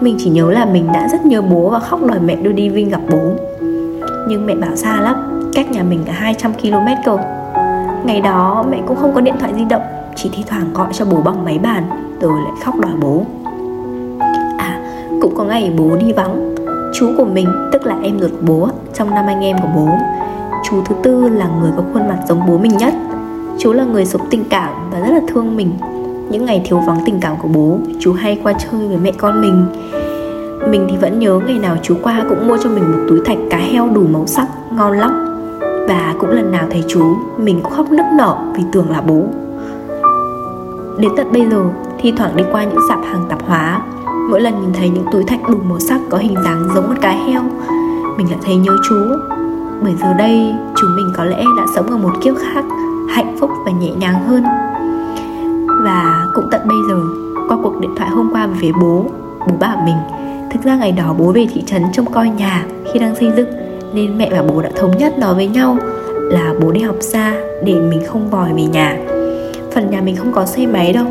Mình 0.00 0.16
chỉ 0.18 0.30
nhớ 0.30 0.50
là 0.50 0.64
mình 0.64 0.86
đã 0.92 1.08
rất 1.12 1.26
nhớ 1.26 1.42
bố 1.42 1.70
và 1.70 1.78
khóc 1.78 2.00
đòi 2.06 2.20
mẹ 2.20 2.36
đưa 2.36 2.52
đi 2.52 2.68
Vinh 2.68 2.88
gặp 2.88 3.00
bố. 3.10 3.32
Nhưng 4.28 4.46
mẹ 4.46 4.54
bảo 4.54 4.76
xa 4.76 5.00
lắm, 5.00 5.16
Cách 5.54 5.70
nhà 5.70 5.82
mình 5.82 6.02
cả 6.06 6.12
200 6.12 6.52
km 6.52 6.86
cơ. 7.04 7.18
Ngày 8.04 8.20
đó 8.20 8.64
mẹ 8.70 8.80
cũng 8.86 8.96
không 8.96 9.14
có 9.14 9.20
điện 9.20 9.34
thoại 9.40 9.52
di 9.56 9.64
động. 9.64 9.82
Chỉ 10.22 10.30
thi 10.32 10.44
thoảng 10.46 10.70
gọi 10.74 10.88
cho 10.92 11.04
bố 11.04 11.20
bằng 11.20 11.44
máy 11.44 11.58
bàn, 11.58 11.90
Rồi 12.20 12.40
lại 12.44 12.52
khóc 12.64 12.80
đòi 12.80 12.92
bố. 13.02 13.24
À 14.58 14.80
cũng 15.20 15.34
có 15.36 15.44
ngày 15.44 15.72
bố 15.78 15.96
đi 15.96 16.12
vắng. 16.12 16.54
Chú 16.94 17.10
của 17.16 17.24
mình, 17.24 17.48
tức 17.72 17.86
là 17.86 17.96
em 18.02 18.20
ruột 18.20 18.30
bố, 18.40 18.68
Trong 18.94 19.10
năm 19.10 19.26
anh 19.26 19.40
em 19.40 19.56
của 19.62 19.68
bố. 19.76 19.88
Chú 20.64 20.82
thứ 20.84 20.94
tư 21.02 21.28
là 21.28 21.48
người 21.60 21.70
có 21.76 21.82
khuôn 21.92 22.08
mặt 22.08 22.18
giống 22.28 22.46
bố 22.46 22.58
mình 22.58 22.76
nhất. 22.76 22.94
Chú 23.58 23.72
là 23.72 23.84
người 23.84 24.06
sống 24.06 24.20
tình 24.30 24.44
cảm 24.50 24.90
và 24.90 25.00
rất 25.00 25.10
là 25.12 25.20
thương 25.28 25.56
mình. 25.56 25.72
Những 26.30 26.44
ngày 26.44 26.62
thiếu 26.64 26.78
vắng 26.78 27.02
tình 27.04 27.20
cảm 27.20 27.36
của 27.42 27.48
bố, 27.48 27.78
Chú 28.00 28.12
hay 28.12 28.40
qua 28.42 28.52
chơi 28.52 28.88
với 28.88 28.96
mẹ 28.96 29.12
con 29.12 29.40
mình. 29.40 29.66
Mình 30.70 30.86
thì 30.90 30.96
vẫn 30.96 31.18
nhớ 31.18 31.40
ngày 31.46 31.58
nào 31.58 31.76
chú 31.82 31.96
qua 32.02 32.24
cũng 32.28 32.48
mua 32.48 32.58
cho 32.64 32.70
mình 32.70 32.92
một 32.92 32.98
túi 33.08 33.20
thạch 33.24 33.38
cá 33.50 33.58
heo 33.58 33.88
đủ 33.88 34.02
màu 34.12 34.26
sắc, 34.26 34.46
Ngon 34.72 34.98
lắm. 34.98 35.26
Và 35.88 36.14
cũng 36.18 36.30
lần 36.30 36.52
nào 36.52 36.66
thấy 36.70 36.84
chú, 36.88 37.16
Mình 37.36 37.60
cũng 37.62 37.72
khóc 37.72 37.90
nức 37.90 38.06
nở 38.18 38.38
vì 38.54 38.62
tưởng 38.72 38.90
là 38.90 39.00
bố. 39.00 39.22
Đến 41.00 41.10
tận 41.16 41.32
bây 41.32 41.46
giờ, 41.50 41.64
Thi 41.98 42.12
thoảng 42.16 42.36
đi 42.36 42.44
qua 42.52 42.64
những 42.64 42.80
sạp 42.88 42.98
hàng 43.04 43.26
tạp 43.28 43.42
hóa. 43.46 43.82
Mỗi 44.30 44.40
lần 44.40 44.60
nhìn 44.60 44.72
thấy 44.72 44.88
những 44.88 45.04
túi 45.12 45.24
thạch 45.24 45.48
đủ 45.48 45.58
màu 45.68 45.78
sắc 45.78 46.00
Có 46.10 46.18
hình 46.18 46.34
dáng 46.44 46.68
giống 46.74 46.88
một 46.88 46.94
cái 47.00 47.16
heo, 47.16 47.42
Mình 48.18 48.30
lại 48.30 48.38
thấy 48.42 48.56
nhớ 48.56 48.72
chú. 48.88 48.96
Bởi 49.82 49.92
giờ 50.00 50.14
đây 50.18 50.54
chúng 50.76 50.96
mình 50.96 51.12
có 51.16 51.24
lẽ 51.24 51.44
đã 51.56 51.66
sống 51.74 51.90
ở 51.90 51.96
một 51.96 52.12
kiếp 52.22 52.34
khác, 52.36 52.64
hạnh 53.08 53.36
phúc 53.40 53.50
và 53.64 53.72
nhẹ 53.72 53.90
nhàng 53.90 54.24
hơn. 54.28 54.44
Và 55.84 56.24
cũng 56.34 56.48
tận 56.50 56.60
bây 56.68 56.78
giờ, 56.88 57.00
qua 57.48 57.56
cuộc 57.62 57.80
điện 57.80 57.90
thoại 57.96 58.10
hôm 58.10 58.30
qua 58.32 58.46
về 58.46 58.72
bố 58.80 59.04
bố 59.48 59.54
bảo 59.60 59.76
mình, 59.84 59.96
thực 60.52 60.62
ra 60.62 60.76
ngày 60.76 60.92
đó 60.92 61.14
bố 61.18 61.32
về 61.32 61.46
thị 61.54 61.62
trấn 61.66 61.82
trông 61.92 62.12
coi 62.12 62.28
nhà 62.28 62.66
khi 62.92 63.00
đang 63.00 63.16
xây 63.16 63.32
dựng, 63.36 63.48
nên 63.94 64.18
mẹ 64.18 64.28
và 64.32 64.42
bố 64.42 64.62
đã 64.62 64.70
thống 64.76 64.98
nhất 64.98 65.18
nói 65.18 65.34
với 65.34 65.46
nhau 65.46 65.76
là 66.12 66.54
bố 66.62 66.72
đi 66.72 66.80
học 66.80 66.96
xa 67.00 67.34
để 67.64 67.74
mình 67.74 68.02
không 68.06 68.30
vòi 68.30 68.52
về 68.52 68.62
nhà 68.62 68.96
phần 69.80 69.90
nhà 69.90 70.00
mình 70.00 70.16
không 70.16 70.32
có 70.32 70.46
xe 70.46 70.66
máy 70.66 70.92
đâu. 70.92 71.06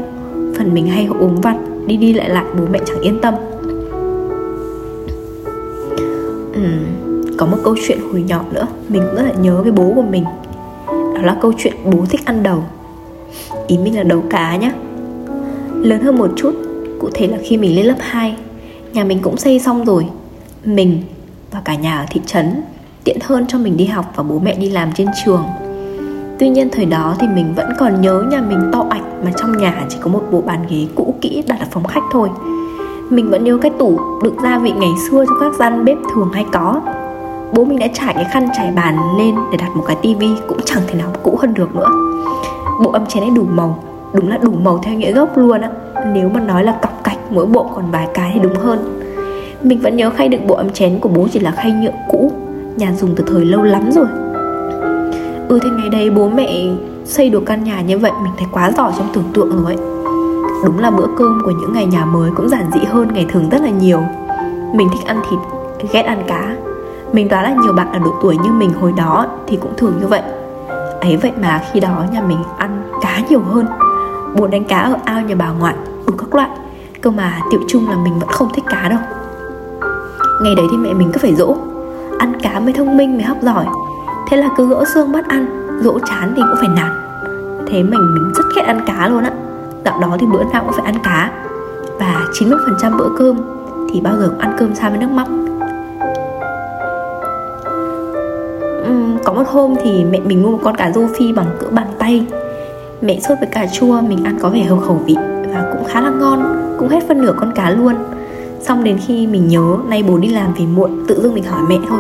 Phần 0.58 0.74
mình 0.74 0.88
hay 0.88 1.08
uống 1.20 1.42
vặt, 1.42 1.56
đi 1.88 1.98
đi 1.98 2.14
lại 2.14 2.30
lại, 2.30 2.46
bố 2.60 2.66
mẹ 2.72 2.80
chẳng 2.86 3.02
yên 3.02 3.20
tâm. 3.22 3.34
Uhm 6.52 7.36
có 7.38 7.46
một 7.46 7.58
câu 7.64 7.76
chuyện 7.88 8.00
hồi 8.12 8.24
nhỏ 8.28 8.44
nữa, 8.52 8.68
mình 8.90 9.02
cũng 9.06 9.16
rất 9.16 9.22
là 9.22 9.34
nhớ 9.42 9.62
với 9.64 9.72
bố 9.72 9.92
của 9.96 10.02
mình. 10.02 10.24
Đó 10.88 11.22
là 11.24 11.38
câu 11.42 11.54
chuyện 11.58 11.74
bố 11.86 12.06
thích 12.10 12.26
ăn 12.26 12.44
đầu. 12.44 12.64
Ý 13.68 13.78
mình 13.78 13.96
là 13.96 14.04
đầu 14.04 14.24
cá 14.30 14.56
nhá. 14.56 14.72
Lớn 15.74 16.02
hơn 16.02 16.18
một 16.18 16.32
chút, 16.36 16.54
cụ 17.00 17.10
thể 17.14 17.28
là 17.28 17.38
khi 17.44 17.58
mình 17.58 17.76
lên 17.76 17.86
lớp 17.86 17.98
2 18.00 18.36
nhà 18.94 19.04
mình 19.04 19.20
cũng 19.22 19.38
xây 19.38 19.60
xong 19.60 19.86
rồi. 19.86 20.06
Mình 20.66 21.02
và 21.52 21.62
cả 21.66 21.76
nhà 21.76 21.98
ở 21.98 22.06
thị 22.10 22.22
trấn 22.26 22.62
tiện 23.04 23.18
hơn 23.24 23.46
cho 23.48 23.58
mình 23.58 23.78
đi 23.78 23.86
học 23.86 24.14
và 24.16 24.24
bố 24.24 24.40
mẹ 24.40 24.56
đi 24.56 24.70
làm 24.70 24.92
trên 24.96 25.08
trường 25.26 25.44
tuy 26.40 26.50
nhiên 26.50 26.70
thời 26.72 26.86
đó 26.86 27.16
thì 27.20 27.28
mình 27.28 27.54
vẫn 27.56 27.70
còn 27.80 28.02
nhớ 28.02 28.24
nhà 28.32 28.42
mình 28.42 28.70
to 28.74 28.86
ạch 28.90 29.04
mà 29.24 29.32
trong 29.38 29.58
nhà 29.58 29.86
chỉ 29.90 29.98
có 30.02 30.12
một 30.12 30.24
bộ 30.32 30.42
bàn 30.42 30.66
ghế 30.70 30.88
cũ 30.96 31.16
kỹ 31.22 31.44
đặt 31.48 31.60
ở 31.60 31.66
phòng 31.72 31.84
khách 31.84 32.04
thôi. 32.12 32.30
Mình 33.10 33.30
vẫn 33.30 33.44
nhớ 33.44 33.58
cái 33.62 33.72
tủ 33.80 34.00
đựng 34.24 34.36
gia 34.44 34.60
vị 34.60 34.72
ngày 34.72 34.92
xưa 35.10 35.26
trong 35.26 35.38
các 35.40 35.54
gian 35.60 35.86
bếp 35.86 35.98
thường 36.14 36.30
hay 36.34 36.46
có. 36.52 36.82
Bố 37.54 37.66
mình 37.66 37.80
đã 37.80 37.88
trải 37.94 38.14
cái 38.14 38.26
khăn 38.32 38.50
trải 38.58 38.72
bàn 38.76 38.98
lên 39.18 39.36
để 39.52 39.58
đặt 39.58 39.76
một 39.76 39.84
cái 39.88 39.98
tivi 40.02 40.30
cũng 40.48 40.60
chẳng 40.66 40.84
thể 40.88 40.94
nào 41.00 41.10
cũ 41.24 41.38
hơn 41.42 41.54
được 41.54 41.76
nữa. 41.76 41.88
Bộ 42.84 42.92
âm 42.92 43.06
chén 43.06 43.24
ấy 43.24 43.32
đủ 43.36 43.44
màu, 43.44 43.84
Đúng 44.14 44.30
là 44.30 44.38
đủ 44.38 44.52
màu 44.52 44.78
theo 44.84 44.96
nghĩa 44.96 45.12
gốc 45.12 45.38
luôn 45.38 45.62
á. 45.62 45.70
Nếu 46.14 46.30
mà 46.30 46.40
nói 46.40 46.64
là 46.64 46.72
cọc 46.82 47.04
cạch, 47.04 47.18
mỗi 47.30 47.46
bộ 47.46 47.70
còn 47.76 47.92
vài 47.92 48.08
cái 48.14 48.32
thì 48.34 48.40
đúng 48.40 48.56
hơn. 48.56 49.00
Mình 49.64 49.80
vẫn 49.80 49.96
nhớ 49.96 50.10
khay 50.10 50.28
đựng 50.28 50.48
bộ 50.48 50.56
âm 50.56 50.70
chén 50.70 51.00
của 51.00 51.10
bố 51.10 51.28
chỉ 51.32 51.40
là 51.40 51.52
khay 51.52 51.72
nhựa 51.72 51.94
cũ, 52.08 52.32
Nhà 52.76 52.94
dùng 52.94 53.16
từ 53.16 53.24
thời 53.28 53.46
lâu 53.46 53.64
lắm 53.64 53.92
rồi. 53.92 54.08
Ừ 55.50 55.60
thì 55.62 55.70
ngày 55.70 55.90
đấy 55.90 56.10
bố 56.10 56.30
mẹ 56.30 56.66
xây 57.06 57.30
được 57.30 57.44
căn 57.46 57.64
nhà 57.64 57.82
như 57.82 57.98
vậy 57.98 58.12
Mình 58.24 58.34
thấy 58.38 58.48
quá 58.52 58.72
giỏi 58.72 58.92
trong 58.98 59.08
tưởng 59.14 59.24
tượng 59.34 59.52
rồi 59.52 59.66
ấy. 59.66 59.78
Đúng 60.66 60.80
là 60.80 60.92
bữa 60.92 61.08
cơm 61.18 61.42
của 61.46 61.52
những 61.52 61.74
ngày 61.74 61.86
nhà 61.86 62.06
mới 62.06 62.32
cũng 62.36 62.50
giản 62.50 62.66
dị 62.74 62.80
hơn 62.80 63.08
ngày 63.14 63.26
thường 63.30 63.50
rất 63.50 63.62
là 63.62 63.70
nhiều. 63.70 64.02
Mình 64.74 64.90
thích 64.90 65.06
ăn 65.06 65.22
thịt, 65.30 65.40
ghét 65.92 66.02
ăn 66.02 66.24
cá. 66.28 66.56
Mình 67.14 67.28
đoán 67.28 67.44
là 67.44 67.62
nhiều 67.64 67.74
bạn 67.74 67.92
ở 67.94 68.00
độ 68.00 68.14
tuổi 68.22 68.38
như 68.38 68.52
mình 68.52 68.74
hồi 68.82 68.94
đó 68.98 69.28
thì 69.48 69.58
cũng 69.58 69.72
thường 69.78 69.94
như 70.02 70.08
vậy. 70.08 70.22
Ấy 71.02 71.18
vậy 71.18 71.32
mà 71.42 71.64
khi 71.72 71.80
đó 71.80 72.04
nhà 72.12 72.22
mình 72.22 72.38
ăn 72.58 72.84
cá 73.02 73.22
nhiều 73.30 73.42
hơn. 73.42 73.66
Bố 74.36 74.48
đánh 74.48 74.64
cá 74.64 74.80
ở 74.80 74.96
ao 75.06 75.22
nhà 75.22 75.36
bà 75.36 75.50
ngoại 75.50 75.76
đủ 76.08 76.14
các 76.18 76.36
loại. 76.36 76.50
Cơ 77.02 77.12
mà 77.12 77.40
tiệu 77.52 77.60
chung 77.68 77.90
là 77.90 77.96
mình 77.96 78.20
vẫn 78.20 78.30
không 78.30 78.50
thích 78.54 78.64
cá 78.70 78.90
đâu. 78.90 79.00
Ngày 80.44 80.56
đấy 80.56 80.66
thì 80.72 80.78
mẹ 80.78 80.94
mình 80.94 81.10
cứ 81.14 81.20
phải 81.22 81.36
dỗ. 81.36 81.56
Ăn 82.20 82.34
cá 82.42 82.60
mới 82.60 82.74
thông 82.74 82.98
minh 82.98 83.14
mới 83.14 83.24
học 83.24 83.38
giỏi. 83.42 83.66
Thế 84.30 84.38
là 84.38 84.50
cứ 84.58 84.68
gỡ 84.68 84.84
xương 84.94 85.12
bắt 85.12 85.28
ăn 85.28 85.46
gỗ 85.84 86.00
chán 86.10 86.34
thì 86.36 86.42
cũng 86.42 86.60
phải 86.60 86.70
nản 86.76 86.92
Thế 87.68 87.84
mình 87.84 88.14
mình 88.14 88.34
rất 88.36 88.44
ghét 88.56 88.62
ăn 88.66 88.80
cá 88.86 89.08
luôn 89.08 89.24
á. 89.24 89.32
Dạo 89.86 90.00
đó 90.00 90.18
thì 90.20 90.28
bữa 90.28 90.44
nào 90.44 90.64
cũng 90.64 90.74
phải 90.74 90.86
ăn 90.86 90.96
cá. 91.04 91.32
Và 92.00 92.28
90% 92.34 92.98
bữa 92.98 93.10
cơm 93.18 93.38
Thì 93.94 94.02
bao 94.02 94.14
giờ 94.20 94.28
cũng 94.28 94.40
ăn 94.40 94.56
cơm 94.60 94.76
sao 94.76 94.90
với 94.90 95.00
nước 95.00 95.10
mắm. 95.12 95.46
Uhm, 98.88 99.18
Có 99.24 99.34
một 99.34 99.44
hôm 99.48 99.76
thì 99.84 100.06
mẹ 100.12 100.20
mình 100.20 100.44
mua 100.44 100.52
một 100.52 100.60
con 100.64 100.76
cá 100.76 100.92
rô 100.92 101.02
phi 101.18 101.34
bằng 101.34 101.48
cỡ 101.60 101.68
bàn 101.72 101.88
tay. 102.00 102.26
Mẹ 103.02 103.20
sốt 103.20 103.38
với 103.40 103.50
cà 103.52 103.68
chua 103.74 104.02
mình 104.02 104.24
ăn 104.24 104.38
có 104.42 104.50
vẻ 104.50 104.64
hợp 104.64 104.80
khẩu 104.88 105.02
vị 105.06 105.16
Và 105.54 105.74
cũng 105.74 105.84
khá 105.88 106.02
là 106.02 106.10
ngon 106.10 106.44
Cũng 106.80 106.90
hết 106.90 107.04
phân 107.08 107.22
nửa 107.22 107.34
con 107.38 107.52
cá 107.56 107.70
luôn. 107.70 107.94
Xong 108.62 108.84
đến 108.84 108.98
khi 109.08 109.28
mình 109.28 109.48
nhớ 109.48 109.78
nay 109.90 110.04
bố 110.08 110.18
đi 110.18 110.28
làm 110.28 110.54
vì 110.58 110.66
muộn 110.66 111.04
Tự 111.08 111.22
dưng 111.22 111.34
mình 111.34 111.44
hỏi 111.44 111.62
mẹ 111.70 111.78
thôi. 111.90 112.00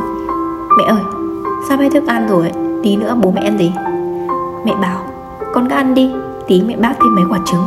Mẹ 0.77 0.83
ơi 0.83 1.18
sao 1.67 1.77
hết 1.77 1.89
thức 1.93 2.03
ăn 2.07 2.27
rồi? 2.27 2.51
Tí 2.83 2.95
nữa 2.95 3.15
bố 3.21 3.31
mẹ 3.31 3.41
ăn 3.41 3.57
gì? 3.57 3.71
Mẹ 4.65 4.73
bảo, 4.81 5.03
con 5.53 5.69
cứ 5.69 5.75
ăn 5.75 5.93
đi, 5.93 6.11
Tí 6.49 6.61
mẹ 6.61 6.75
bác 6.75 6.93
thêm 7.01 7.15
mấy 7.15 7.25
quả 7.29 7.39
trứng. 7.45 7.63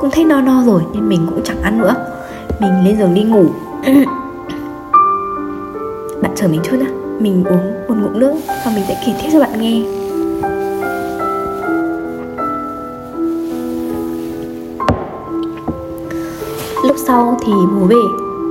Cũng 0.00 0.10
thấy 0.10 0.24
no 0.24 0.40
no 0.40 0.62
rồi 0.66 0.82
nên 0.92 1.08
mình 1.08 1.26
cũng 1.30 1.40
chẳng 1.44 1.62
ăn 1.62 1.78
nữa. 1.78 1.94
Mình 2.60 2.84
lên 2.84 2.98
giường 2.98 3.14
đi 3.14 3.22
ngủ. 3.22 3.44
Bạn 6.22 6.32
chờ 6.34 6.48
mình 6.48 6.60
chút 6.64 6.76
nhá. 6.80 6.86
Mình 7.18 7.44
uống 7.44 7.72
một 7.88 7.94
ngụm 8.02 8.18
nước 8.18 8.34
Và 8.46 8.72
mình 8.74 8.84
sẽ 8.88 9.02
kể 9.06 9.12
tiếp 9.22 9.28
cho 9.32 9.40
bạn 9.40 9.60
nghe. 9.60 9.82
Lúc 16.84 16.96
sau 17.06 17.38
thì 17.46 17.52
bố 17.52 17.86
về. 17.86 18.02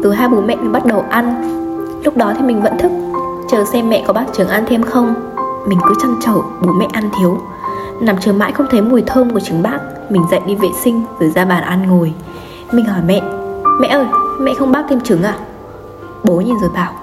Từ 0.03 0.11
hai 0.11 0.29
bố 0.29 0.41
mẹ 0.41 0.55
mình 0.55 0.71
bắt 0.71 0.85
đầu 0.85 1.05
ăn. 1.09 1.51
Lúc 2.03 2.17
đó 2.17 2.33
thì 2.37 2.45
mình 2.45 2.61
vẫn 2.61 2.77
thức. 2.77 2.91
Chờ 3.47 3.65
xem 3.65 3.89
mẹ 3.89 4.03
có 4.07 4.13
bác 4.13 4.25
trứng 4.33 4.47
ăn 4.47 4.63
thêm 4.67 4.83
không? 4.83 5.13
Mình 5.67 5.79
cứ 5.87 5.95
chăn 6.01 6.15
trở 6.25 6.33
bố 6.33 6.73
mẹ 6.79 6.87
ăn 6.93 7.09
thiếu. 7.19 7.37
Nằm 8.01 8.15
chờ 8.19 8.33
mãi 8.33 8.51
không 8.51 8.67
thấy 8.71 8.81
mùi 8.81 9.01
thơm 9.01 9.29
của 9.29 9.39
trứng 9.39 9.63
bác 9.63 9.79
Mình 10.09 10.21
dậy 10.31 10.39
đi 10.47 10.55
vệ 10.55 10.67
sinh 10.83 11.03
rồi 11.19 11.29
ra 11.29 11.45
bàn 11.45 11.63
ăn 11.63 11.87
ngồi. 11.87 12.13
Mình 12.71 12.85
hỏi 12.85 13.01
mẹ 13.07 13.21
Mẹ 13.81 13.87
ơi 13.87 14.05
mẹ 14.39 14.53
không 14.53 14.71
bác 14.71 14.83
thêm 14.89 15.01
trứng 15.01 15.23
à? 15.23 15.37
Bố 16.23 16.35
nhìn 16.35 16.55
rồi 16.61 16.69
bảo 16.73 16.93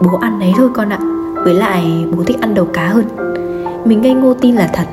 Bố 0.00 0.18
ăn 0.20 0.38
đấy 0.38 0.52
thôi 0.56 0.68
con 0.74 0.88
ạ 0.90 0.98
Với 1.44 1.54
lại 1.54 2.06
bố 2.16 2.22
thích 2.22 2.40
ăn 2.40 2.54
đầu 2.54 2.66
cá 2.72 2.88
hơn. 2.88 3.04
Mình 3.84 4.02
ngây 4.02 4.14
ngô 4.14 4.34
tin 4.34 4.54
là 4.54 4.70
thật. 4.72 4.86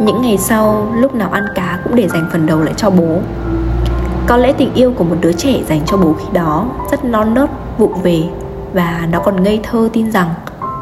Những 0.00 0.22
ngày 0.22 0.38
sau 0.38 0.92
lúc 0.96 1.14
nào 1.14 1.30
ăn 1.30 1.44
cá 1.54 1.78
cũng 1.84 1.96
để 1.96 2.08
dành 2.08 2.28
phần 2.32 2.46
đầu 2.46 2.60
lại 2.60 2.74
cho 2.76 2.90
bố. 2.90 3.18
Có 4.26 4.36
lẽ 4.36 4.52
tình 4.52 4.74
yêu 4.74 4.92
của 4.96 5.04
một 5.04 5.16
đứa 5.20 5.32
trẻ 5.32 5.60
dành 5.68 5.80
cho 5.86 5.96
bố 5.96 6.12
khi 6.18 6.24
đó 6.32 6.66
Rất 6.90 7.04
non 7.04 7.34
nớt, 7.34 7.50
vụng 7.78 8.02
về. 8.02 8.22
Và 8.72 9.08
nó 9.12 9.20
còn 9.20 9.42
ngây 9.42 9.60
thơ 9.62 9.88
tin 9.92 10.12
rằng 10.12 10.28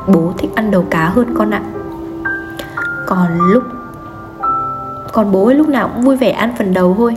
Bố 0.07 0.33
thích 0.39 0.51
ăn 0.55 0.71
đầu 0.71 0.85
cá 0.91 1.09
hơn 1.09 1.35
con 1.39 1.51
ạ. 1.51 1.63
Còn 3.07 3.39
lúc 3.53 3.63
còn 5.13 5.33
bố 5.33 5.47
ấy 5.47 5.55
lúc 5.55 5.69
nào 5.69 5.91
cũng 5.95 6.05
vui 6.05 6.17
vẻ 6.17 6.31
ăn 6.31 6.55
phần 6.59 6.75
đầu 6.75 6.95
thôi. 6.99 7.17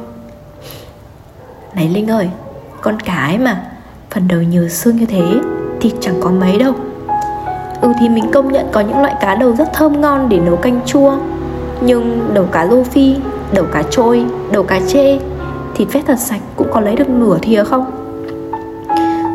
Này 1.75 1.89
Linh 1.89 2.07
ơi 2.07 2.29
Con 2.81 2.99
cái 2.99 3.37
mà 3.37 3.63
Phần 4.09 4.27
đầu 4.27 4.41
nhiều 4.41 4.67
xương 4.67 4.95
như 4.95 5.05
thế 5.05 5.41
Thịt 5.81 5.93
chẳng 5.99 6.15
có 6.21 6.29
mấy 6.29 6.57
đâu. 6.57 6.73
Ừ 7.81 7.93
thì 7.99 8.09
mình 8.09 8.31
công 8.31 8.51
nhận 8.51 8.67
có 8.71 8.81
những 8.81 9.01
loại 9.01 9.15
cá 9.21 9.35
đầu 9.35 9.55
rất 9.55 9.73
thơm 9.73 10.01
ngon 10.01 10.29
để 10.29 10.39
nấu 10.39 10.55
canh 10.55 10.79
chua. 10.85 11.17
Nhưng 11.81 12.29
đầu 12.33 12.45
cá 12.51 12.67
rô 12.67 12.83
phi, 12.83 13.15
đầu 13.53 13.65
cá 13.71 13.83
trôi, 13.83 14.25
đầu 14.51 14.63
cá 14.63 14.79
chê 14.87 15.19
Thịt 15.75 15.87
vét 15.91 16.05
thật 16.05 16.19
sạch 16.19 16.41
cũng 16.55 16.67
có 16.71 16.79
lấy 16.79 16.95
được 16.95 17.09
nửa 17.09 17.37
thìa 17.41 17.63
không? 17.63 17.85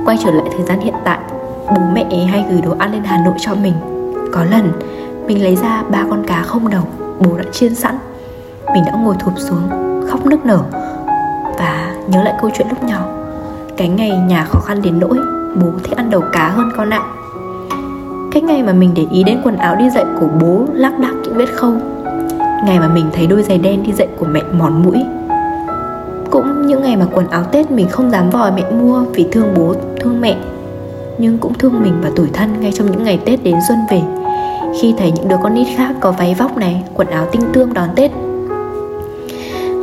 Quay 0.04 0.18
trở 0.24 0.30
lại 0.30 0.45
thời 0.56 0.66
gian 0.66 0.80
hiện 0.80 0.94
tại, 1.04 1.18
Bố 1.74 1.82
mẹ 1.92 2.04
hay 2.30 2.44
gửi 2.50 2.60
đồ 2.60 2.74
ăn 2.78 2.92
lên 2.92 3.04
Hà 3.04 3.18
Nội 3.24 3.34
cho 3.38 3.54
mình. 3.54 3.74
Có 4.32 4.44
lần, 4.44 4.72
mình 5.26 5.42
lấy 5.42 5.56
ra 5.56 5.82
ba 5.90 6.04
con 6.10 6.24
cá 6.26 6.42
không 6.42 6.70
đầu 6.70 6.82
Bố 7.20 7.36
đã 7.36 7.44
chiên 7.52 7.74
sẵn. 7.74 7.98
Mình 8.74 8.84
đã 8.86 8.92
ngồi 8.92 9.14
thụp 9.18 9.34
xuống, 9.36 9.68
khóc 10.10 10.26
nức 10.26 10.46
nở 10.46 10.60
và 11.58 11.94
nhớ 12.08 12.22
lại 12.22 12.34
câu 12.40 12.50
chuyện 12.58 12.66
lúc 12.68 12.84
nhỏ. 12.84 13.00
Cái 13.76 13.88
ngày 13.88 14.10
nhà 14.10 14.44
khó 14.44 14.60
khăn 14.60 14.82
đến 14.82 14.98
nỗi, 14.98 15.18
bố 15.62 15.68
thích 15.84 15.96
ăn 15.96 16.10
đầu 16.10 16.22
cá 16.32 16.48
hơn 16.48 16.70
con 16.76 16.90
ạ. 16.90 17.02
Cái 18.32 18.42
ngày 18.42 18.62
mà 18.62 18.72
mình 18.72 18.92
để 18.94 19.06
ý 19.10 19.24
đến 19.24 19.40
quần 19.44 19.56
áo 19.56 19.76
đi 19.76 19.90
dạy 19.90 20.04
của 20.20 20.28
bố 20.40 20.64
lác 20.72 20.98
đác 20.98 21.12
những 21.22 21.34
vết 21.34 21.48
khâu 21.54 21.72
ngày 22.64 22.78
mà 22.80 22.88
mình 22.88 23.06
thấy 23.12 23.26
đôi 23.26 23.42
giày 23.42 23.58
đen 23.58 23.82
đi 23.82 23.92
dạy 23.92 24.08
của 24.18 24.26
mẹ 24.26 24.42
mòn 24.52 24.82
mũi 24.82 25.04
cũng 26.30 26.66
những 26.66 26.82
ngày 26.82 26.96
mà 26.96 27.06
quần 27.12 27.28
áo 27.28 27.44
tết 27.44 27.70
mình 27.70 27.88
không 27.88 28.10
dám 28.10 28.30
vòi 28.30 28.52
mẹ 28.52 28.70
mua 28.70 29.00
vì 29.00 29.26
thương 29.32 29.54
bố, 29.56 29.74
thương 30.00 30.20
mẹ. 30.20 30.36
Nhưng 31.18 31.38
cũng 31.38 31.54
thương 31.54 31.82
mình 31.82 31.94
và 32.02 32.10
tuổi 32.16 32.28
thân 32.32 32.60
ngay 32.60 32.72
trong 32.72 32.90
những 32.90 33.04
ngày 33.04 33.20
tết 33.24 33.42
đến 33.44 33.56
xuân 33.68 33.78
về. 33.90 34.02
Khi 34.80 34.94
thấy 34.98 35.12
những 35.12 35.28
đứa 35.28 35.36
con 35.42 35.54
nít 35.54 35.66
khác 35.76 35.94
có 36.00 36.12
váy 36.12 36.34
vóc 36.38 36.56
này, 36.56 36.82
quần 36.94 37.08
áo 37.08 37.26
tinh 37.32 37.42
tương 37.52 37.74
đón 37.74 37.88
tết. 37.96 38.10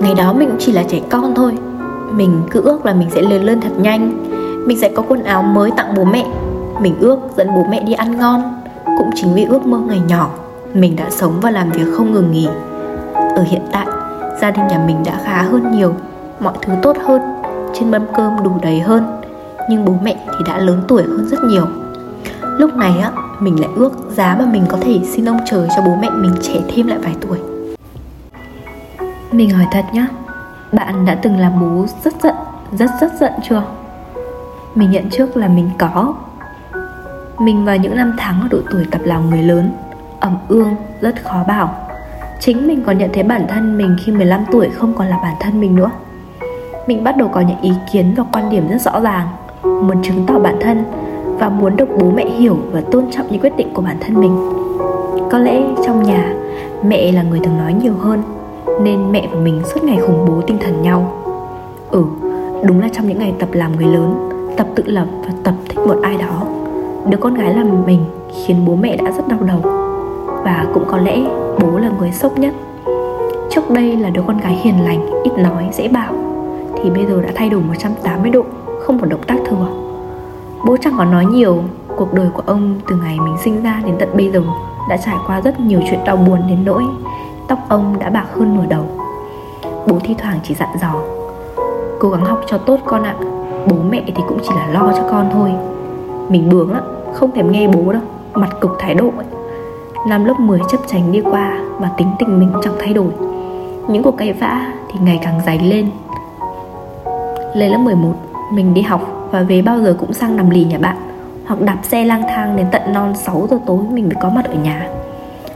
Ngày 0.01 0.13
đó 0.17 0.33
mình 0.33 0.49
cũng 0.49 0.59
chỉ 0.59 0.71
là 0.71 0.83
trẻ 0.83 0.99
con 1.09 1.35
thôi. 1.35 1.53
Mình 2.11 2.41
cứ 2.51 2.61
ước 2.61 2.85
là 2.85 2.93
mình 2.93 3.09
sẽ 3.11 3.21
lớn 3.21 3.43
lên 3.43 3.61
thật 3.61 3.71
nhanh. 3.77 4.29
Mình 4.67 4.79
sẽ 4.79 4.89
có 4.95 5.03
quần 5.07 5.23
áo 5.23 5.43
mới 5.43 5.71
tặng 5.71 5.93
bố 5.95 6.03
mẹ. 6.03 6.25
Mình 6.81 6.95
ước 6.99 7.17
dẫn 7.37 7.47
bố 7.55 7.65
mẹ 7.69 7.83
đi 7.83 7.93
ăn 7.93 8.17
ngon. 8.17 8.41
Cũng 8.97 9.09
chính 9.15 9.33
vì 9.33 9.45
ước 9.45 9.65
mơ 9.65 9.79
ngày 9.87 10.01
nhỏ, 10.07 10.29
Mình 10.73 10.95
đã 10.95 11.09
sống 11.09 11.33
và 11.41 11.51
làm 11.51 11.71
việc 11.71 11.85
không 11.93 12.11
ngừng 12.11 12.31
nghỉ. 12.31 12.47
Ở 13.13 13.43
hiện 13.43 13.61
tại, 13.71 13.85
Gia 14.41 14.51
đình 14.51 14.67
nhà 14.67 14.83
mình 14.87 15.03
đã 15.05 15.19
khá 15.25 15.41
hơn 15.41 15.71
nhiều. 15.71 15.93
Mọi 16.43 16.53
thứ 16.61 16.73
tốt 16.81 16.97
hơn 17.05 17.21
Trên 17.73 17.91
mâm 17.91 18.05
cơm 18.13 18.43
đủ 18.43 18.51
đầy 18.61 18.79
hơn. 18.79 19.21
Nhưng 19.69 19.85
bố 19.85 19.95
mẹ 20.03 20.15
thì 20.25 20.45
đã 20.47 20.57
lớn 20.57 20.81
tuổi 20.87 21.03
hơn 21.03 21.27
rất 21.31 21.43
nhiều. 21.43 21.65
Lúc 22.41 22.73
này 22.73 22.99
á 22.99 23.11
Mình 23.39 23.59
lại 23.59 23.69
ước 23.75 23.91
giá 24.11 24.35
mà 24.39 24.45
mình 24.45 24.63
có 24.69 24.77
thể 24.81 24.99
xin 25.03 25.29
ông 25.29 25.39
trời 25.45 25.67
cho 25.75 25.81
bố 25.85 25.95
mẹ 26.01 26.09
mình 26.09 26.31
trẻ 26.41 26.61
thêm 26.67 26.87
lại 26.87 26.97
vài 27.01 27.15
tuổi. 27.21 27.37
Mình 29.31 29.49
hỏi 29.49 29.67
thật 29.71 29.85
nhá 29.93 30.07
Bạn 30.71 31.05
đã 31.05 31.15
từng 31.15 31.39
làm 31.39 31.59
bố 31.61 31.85
rất 32.03 32.13
giận 32.23 32.35
Rất 32.79 32.89
rất 33.01 33.13
giận 33.19 33.33
chưa? 33.49 33.63
Mình 34.75 34.91
nhận 34.91 35.09
trước 35.09 35.37
là 35.37 35.47
mình 35.47 35.69
có. 35.79 36.13
Mình 37.39 37.65
vào 37.65 37.77
những 37.77 37.95
năm 37.97 38.13
tháng 38.17 38.41
ở 38.41 38.47
độ 38.51 38.57
tuổi 38.71 38.85
tập 38.91 39.01
lòng 39.03 39.29
người 39.29 39.43
lớn 39.43 39.71
ẩm 40.19 40.37
ương, 40.47 40.75
rất 41.01 41.23
khó 41.23 41.43
bảo. 41.47 41.75
Chính 42.39 42.67
mình 42.67 42.83
còn 42.85 42.97
nhận 42.97 43.09
thấy 43.13 43.23
bản 43.23 43.45
thân 43.47 43.77
mình 43.77 43.97
khi 44.03 44.11
15 44.11 44.45
tuổi 44.51 44.69
không 44.69 44.93
còn 44.93 45.07
là 45.07 45.19
bản 45.23 45.35
thân 45.39 45.61
mình 45.61 45.75
nữa. 45.75 45.89
Mình 46.87 47.03
bắt 47.03 47.17
đầu 47.17 47.27
có 47.27 47.41
những 47.41 47.61
ý 47.61 47.71
kiến 47.91 48.13
và 48.17 48.23
quan 48.33 48.49
điểm 48.49 48.67
rất 48.69 48.81
rõ 48.81 48.99
ràng. 48.99 49.27
Muốn 49.63 50.03
chứng 50.03 50.25
tỏ 50.27 50.39
bản 50.39 50.57
thân 50.61 50.83
Và 51.39 51.49
muốn 51.49 51.75
được 51.75 51.89
bố 51.99 52.11
mẹ 52.15 52.25
hiểu 52.25 52.57
và 52.71 52.81
tôn 52.91 53.11
trọng 53.11 53.25
những 53.29 53.41
quyết 53.41 53.57
định 53.57 53.73
của 53.73 53.81
bản 53.81 53.97
thân 53.99 54.21
mình. 54.21 54.37
Có 55.31 55.37
lẽ 55.37 55.61
trong 55.85 56.03
nhà 56.03 56.33
Mẹ 56.83 57.11
là 57.11 57.23
người 57.23 57.39
thường 57.39 57.57
nói 57.57 57.73
nhiều 57.73 57.93
hơn 57.99 58.21
nên 58.81 59.11
mẹ 59.11 59.27
và 59.31 59.39
mình 59.39 59.61
suốt 59.65 59.83
ngày 59.83 59.97
khủng 59.97 60.25
bố 60.27 60.41
tinh 60.47 60.57
thần 60.59 60.81
nhau. 60.81 61.11
Ừ, 61.91 62.03
đúng 62.63 62.81
là 62.81 62.89
trong 62.93 63.07
những 63.07 63.19
ngày 63.19 63.33
tập 63.39 63.49
làm 63.51 63.75
người 63.75 63.87
lớn 63.87 64.29
Tập 64.57 64.67
tự 64.75 64.83
lập 64.85 65.07
và 65.25 65.33
tập 65.43 65.53
thích 65.69 65.79
một 65.87 65.95
ai 66.01 66.17
đó 66.17 66.47
Đứa 67.09 67.17
con 67.17 67.33
gái 67.33 67.53
làm 67.53 67.85
mình 67.85 68.05
khiến 68.45 68.65
bố 68.65 68.75
mẹ 68.75 68.97
đã 68.97 69.11
rất 69.11 69.27
đau 69.27 69.39
đầu. 69.41 69.59
Và 70.43 70.67
cũng 70.73 70.83
có 70.87 70.97
lẽ 70.97 71.17
bố 71.61 71.77
là 71.77 71.91
người 71.99 72.11
sốc 72.11 72.39
nhất. 72.39 72.53
Trước 73.49 73.69
đây 73.69 73.95
là 73.95 74.09
đứa 74.09 74.21
con 74.27 74.37
gái 74.37 74.53
hiền 74.63 74.83
lành, 74.83 75.05
ít 75.23 75.31
nói, 75.37 75.69
dễ 75.73 75.87
bảo. 75.87 76.32
Thì 76.83 76.89
bây 76.89 77.05
giờ 77.05 77.21
đã 77.21 77.29
thay 77.35 77.49
đổi 77.49 77.61
180 77.61 78.31
độ, 78.31 78.43
không 78.81 78.97
một 78.97 79.05
động 79.09 79.23
tác 79.27 79.37
thừa 79.45 79.67
Bố 80.65 80.77
chẳng 80.81 80.93
có 80.97 81.05
nói 81.05 81.25
nhiều 81.25 81.63
Cuộc 81.95 82.13
đời 82.13 82.29
của 82.33 82.43
ông 82.45 82.79
từ 82.87 82.95
ngày 82.95 83.19
mình 83.19 83.37
sinh 83.43 83.63
ra 83.63 83.81
đến 83.85 83.95
tận 83.99 84.09
bây 84.13 84.31
giờ 84.31 84.41
Đã 84.89 84.97
trải 84.97 85.15
qua 85.27 85.41
rất 85.41 85.59
nhiều 85.59 85.79
chuyện 85.89 85.99
đau 86.05 86.15
buồn 86.15 86.39
đến 86.49 86.65
nỗi 86.65 86.83
Tóc 87.47 87.59
ông 87.69 87.99
đã 87.99 88.09
bạc 88.09 88.25
hơn 88.33 88.55
nửa 88.55 88.65
đầu. 88.69 88.85
Bố 89.87 89.99
thi 90.03 90.15
thoảng 90.17 90.39
chỉ 90.43 90.55
dặn 90.55 90.69
dò 90.81 90.93
Cố 91.99 92.09
gắng 92.09 92.25
học 92.25 92.41
cho 92.47 92.57
tốt 92.57 92.79
con 92.85 93.03
ạ 93.03 93.15
Bố 93.67 93.75
mẹ 93.89 94.03
thì 94.07 94.23
cũng 94.27 94.39
chỉ 94.43 94.49
là 94.55 94.67
lo 94.67 94.91
cho 94.95 95.07
con 95.11 95.29
thôi. 95.33 95.51
Mình 96.29 96.49
bướng 96.49 96.71
lắm 96.71 96.83
Không 97.13 97.31
thèm 97.31 97.51
nghe 97.51 97.67
bố 97.67 97.91
đâu 97.91 98.01
Mặt 98.33 98.49
cục 98.61 98.71
thái 98.79 98.93
độ 98.93 99.11
ấy. 99.17 99.25
Năm 100.07 100.25
lớp 100.25 100.39
10 100.39 100.59
chấp 100.71 100.77
tránh 100.87 101.11
đi 101.11 101.21
qua 101.21 101.57
Và 101.79 101.89
tính 101.97 102.07
tình 102.19 102.39
mình 102.39 102.51
chẳng 102.63 102.73
thay 102.79 102.93
đổi. 102.93 103.09
Những 103.87 104.03
cuộc 104.03 104.17
cãi 104.17 104.33
vã 104.33 104.73
thì 104.91 104.99
ngày 105.03 105.19
càng 105.23 105.41
dày 105.45 105.59
lên. 105.59 105.89
Lên 107.53 107.71
lớp 107.71 107.77
11 107.77 108.13
Mình 108.51 108.73
đi 108.73 108.81
học 108.81 109.29
và 109.31 109.41
về 109.41 109.61
bao 109.61 109.79
giờ 109.79 109.95
cũng 109.99 110.13
sang 110.13 110.35
nằm 110.35 110.49
lì 110.49 110.63
nhà 110.63 110.77
bạn, 110.77 110.97
Hoặc 111.45 111.61
đạp 111.61 111.77
xe 111.83 112.05
lang 112.05 112.23
thang 112.29 112.55
đến 112.55 112.67
tận 112.71 112.81
non 112.93 113.13
6 113.15 113.47
giờ 113.49 113.59
tối 113.65 113.83
mình 113.91 114.05
mới 114.05 114.15
có 114.21 114.29
mặt 114.29 114.45
ở 114.45 114.53
nhà. 114.53 114.89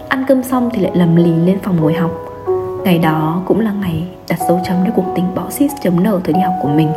Ăn 0.10 0.24
cơm 0.28 0.44
xong 0.44 0.70
thì 0.74 0.82
lại 0.82 0.92
lầm 0.96 1.16
lì 1.16 1.32
lên 1.46 1.60
phòng 1.64 1.78
ngồi 1.82 1.94
học. 1.94 2.12
Ngày 2.84 3.00
đó 3.00 3.42
cũng 3.46 3.60
là 3.60 3.72
ngày 3.82 4.08
đặt 4.30 4.40
dấu 4.48 4.60
chấm 4.64 4.78
cho 4.86 4.92
cuộc 4.96 5.06
tình 5.16 5.26
bỏ 5.36 5.50
xít 5.50 5.72
chấm 5.82 6.04
nở 6.04 6.20
thời 6.24 6.34
đi 6.34 6.40
học 6.40 6.54
của 6.62 6.70
mình. 6.70 6.90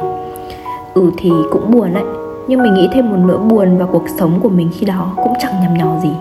Ừ 0.95 1.11
thì 1.19 1.31
cũng 1.51 1.71
buồn 1.71 1.95
đấy, 1.95 2.05
Nhưng 2.49 2.63
mình 2.63 2.75
nghĩ 2.75 2.89
thêm 2.93 3.11
một 3.11 3.17
nỗi 3.27 3.39
buồn 3.39 3.79
vào 3.79 3.89
cuộc 3.93 4.09
sống 4.19 4.41
của 4.43 4.49
mình 4.49 4.71
khi 4.79 4.87
đó 4.87 5.13
cũng 5.17 5.33
chẳng 5.41 5.61
nhằm 5.63 5.79
nhò 5.79 6.01
gì. 6.03 6.13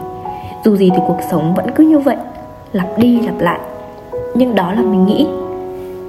Dù 0.66 0.76
gì 0.76 0.90
thì 0.90 1.02
cuộc 1.08 1.20
sống 1.32 1.54
vẫn 1.56 1.72
cứ 1.76 1.84
như 1.84 2.00
vậy, 2.00 2.18
Lặp 2.74 2.88
đi 2.98 3.20
lặp 3.20 3.40
lại. 3.40 3.60
Nhưng 4.36 4.56
đó 4.56 4.74
là 4.74 4.82
mình 4.82 5.06
nghĩ. 5.06 5.28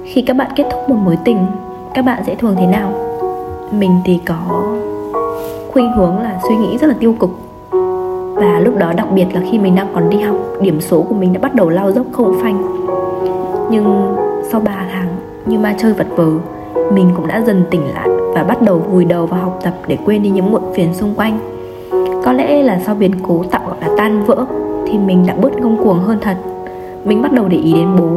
Khi 0.05 0.21
các 0.21 0.35
bạn 0.35 0.51
kết 0.55 0.65
thúc 0.71 0.89
một 0.89 0.95
mối 0.95 1.17
tình 1.25 1.45
các 1.93 2.05
bạn 2.05 2.23
sẽ 2.25 2.35
thường 2.35 2.55
thế 2.57 2.65
nào? 2.65 2.93
Mình 3.71 3.91
thì 4.05 4.19
có 4.27 4.63
khuynh 5.71 5.91
hướng 5.91 6.19
là 6.19 6.39
suy 6.47 6.55
nghĩ 6.55 6.77
rất 6.77 6.87
là 6.87 6.95
tiêu 6.99 7.15
cực. 7.19 7.29
Và 8.35 8.59
lúc 8.59 8.77
đó 8.77 8.93
đặc 8.97 9.07
biệt 9.13 9.25
là 9.33 9.41
khi 9.51 9.59
mình 9.59 9.75
đang 9.75 9.87
còn 9.93 10.09
đi 10.09 10.19
học, 10.19 10.35
điểm 10.61 10.81
số 10.81 11.01
của 11.01 11.15
mình 11.15 11.33
đã 11.33 11.39
bắt 11.39 11.55
đầu 11.55 11.69
lao 11.69 11.91
dốc 11.91 12.05
không 12.11 12.39
phanh. 12.41 12.63
Nhưng 13.71 14.15
sau 14.51 14.61
3 14.61 14.85
tháng 14.91 15.07
như 15.45 15.59
ma 15.59 15.75
chơi 15.77 15.93
vật 15.93 16.07
vờ, 16.15 16.31
mình 16.91 17.09
cũng 17.15 17.27
đã 17.27 17.41
dần 17.41 17.63
tỉnh 17.71 17.93
lại 17.93 18.09
và 18.35 18.43
bắt 18.43 18.61
đầu 18.61 18.77
vùi 18.77 19.05
đầu 19.05 19.25
vào 19.25 19.39
học 19.39 19.59
tập 19.63 19.73
để 19.87 19.97
quên 20.05 20.23
đi 20.23 20.29
những 20.29 20.51
muộn 20.51 20.63
phiền 20.73 20.93
xung 20.93 21.15
quanh. 21.15 21.39
Có 22.25 22.33
lẽ 22.33 22.63
là 22.63 22.79
sau 22.85 22.95
biến 22.95 23.11
cố 23.23 23.43
tạo 23.51 23.61
gọi 23.67 23.77
là 23.81 23.89
tan 23.97 24.23
vỡ 24.25 24.45
thì 24.87 24.97
mình 24.97 25.25
đã 25.27 25.35
bớt 25.41 25.59
ngông 25.59 25.83
cuồng 25.83 25.99
hơn 25.99 26.17
thật. 26.21 26.35
Mình 27.03 27.21
bắt 27.21 27.31
đầu 27.33 27.47
để 27.47 27.57
ý 27.57 27.73
đến 27.73 27.87
bố. 27.99 28.09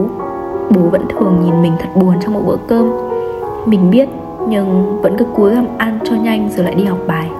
Bố 0.71 0.81
vẫn 0.81 1.03
thường 1.09 1.41
nhìn 1.45 1.63
mình 1.63 1.73
thật 1.79 1.89
buồn 1.95 2.15
trong 2.21 2.35
một 2.35 2.41
bữa 2.47 2.57
cơm 2.67 3.04
mình 3.67 3.91
biết, 3.91 4.09
nhưng 4.49 5.01
vẫn 5.03 5.17
cứ 5.19 5.25
cúi 5.25 5.55
gằm 5.55 5.67
ăn 5.79 5.99
cho 6.05 6.17
nhanh 6.17 6.51
rồi 6.57 6.65
lại 6.65 6.75
đi 6.75 6.85
học 6.85 6.99
bài. 7.07 7.31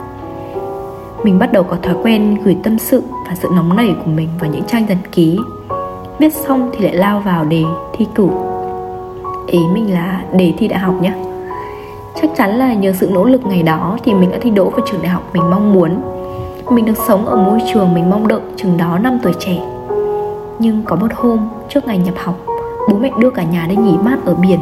Mình 1.25 1.39
bắt 1.39 1.53
đầu 1.53 1.63
có 1.63 1.77
thói 1.83 1.95
quen 2.03 2.37
gửi 2.45 2.57
tâm 2.63 2.79
sự 2.79 3.03
và 3.27 3.35
sự 3.35 3.49
nóng 3.57 3.77
nảy 3.77 3.95
của 4.05 4.11
mình 4.11 4.29
vào 4.41 4.51
những 4.51 4.65
trang 4.65 4.87
nhật 4.87 4.99
ký. 5.13 5.39
Viết 6.19 6.35
xong 6.35 6.71
thì 6.73 6.85
lại 6.85 6.95
lao 6.95 7.21
vào 7.21 7.45
đề 7.45 7.63
thi 7.93 8.07
cử. 8.15 8.29
Ý 9.47 9.59
mình 9.75 9.95
là 9.95 10.25
đề 10.37 10.53
thi 10.59 10.69
đại 10.69 10.79
học 10.79 10.95
nhé 11.03 11.13
chắc 12.23 12.31
chắn 12.37 12.51
là 12.59 12.75
nhờ 12.75 12.93
sự 12.93 13.11
nỗ 13.13 13.25
lực 13.25 13.47
ngày 13.47 13.63
đó 13.63 13.99
thì 14.05 14.15
mình 14.15 14.31
đã 14.31 14.39
thi 14.41 14.51
đỗ 14.51 14.71
vào 14.71 14.81
trường 14.87 15.03
đại 15.03 15.11
học 15.11 15.23
mình 15.33 15.51
mong 15.51 15.75
muốn. 15.75 15.91
Mình 16.71 16.85
được 16.85 16.97
sống 17.09 17.27
ở 17.27 17.37
môi 17.37 17.61
trường 17.73 17.95
mình 17.95 18.11
mong 18.11 18.29
đợi 18.29 18.41
chừng 18.57 18.77
đó 18.77 18.99
năm 18.99 19.19
tuổi 19.23 19.33
trẻ. 19.39 19.61
Nhưng 20.59 20.83
có 20.85 20.97
một 20.97 21.13
hôm 21.15 21.39
trước 21.69 21.87
ngày 21.87 21.99
nhập 21.99 22.15
học, 22.17 22.35
bố 22.91 22.97
mẹ 22.99 23.11
đưa 23.19 23.31
cả 23.31 23.43
nhà 23.43 23.67
đi 23.71 23.77
nghỉ 23.77 23.97
mát 24.03 24.19
ở 24.25 24.35
biển 24.35 24.61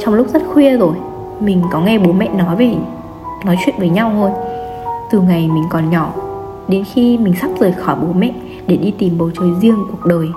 trong 0.00 0.14
lúc 0.14 0.26
rất 0.28 0.42
khuya 0.52 0.76
rồi, 0.76 0.94
mình 1.40 1.62
có 1.72 1.80
nghe 1.80 1.98
bố 1.98 2.12
mẹ 2.12 2.28
nói 2.28 2.56
về, 2.56 2.74
nói 3.44 3.56
chuyện 3.64 3.74
với 3.78 3.88
nhau 3.88 4.10
thôi. 4.14 4.30
Từ 5.10 5.20
ngày 5.20 5.48
mình 5.48 5.64
còn 5.70 5.90
nhỏ, 5.90 6.12
đến 6.68 6.84
khi 6.84 7.18
mình 7.18 7.34
sắp 7.40 7.50
rời 7.60 7.72
khỏi 7.72 7.96
bố 8.00 8.12
mẹ 8.12 8.30
để 8.66 8.76
đi 8.76 8.94
tìm 8.98 9.18
bầu 9.18 9.30
trời 9.40 9.48
riêng 9.60 9.76
cuộc 9.90 10.06
đời, 10.06 10.28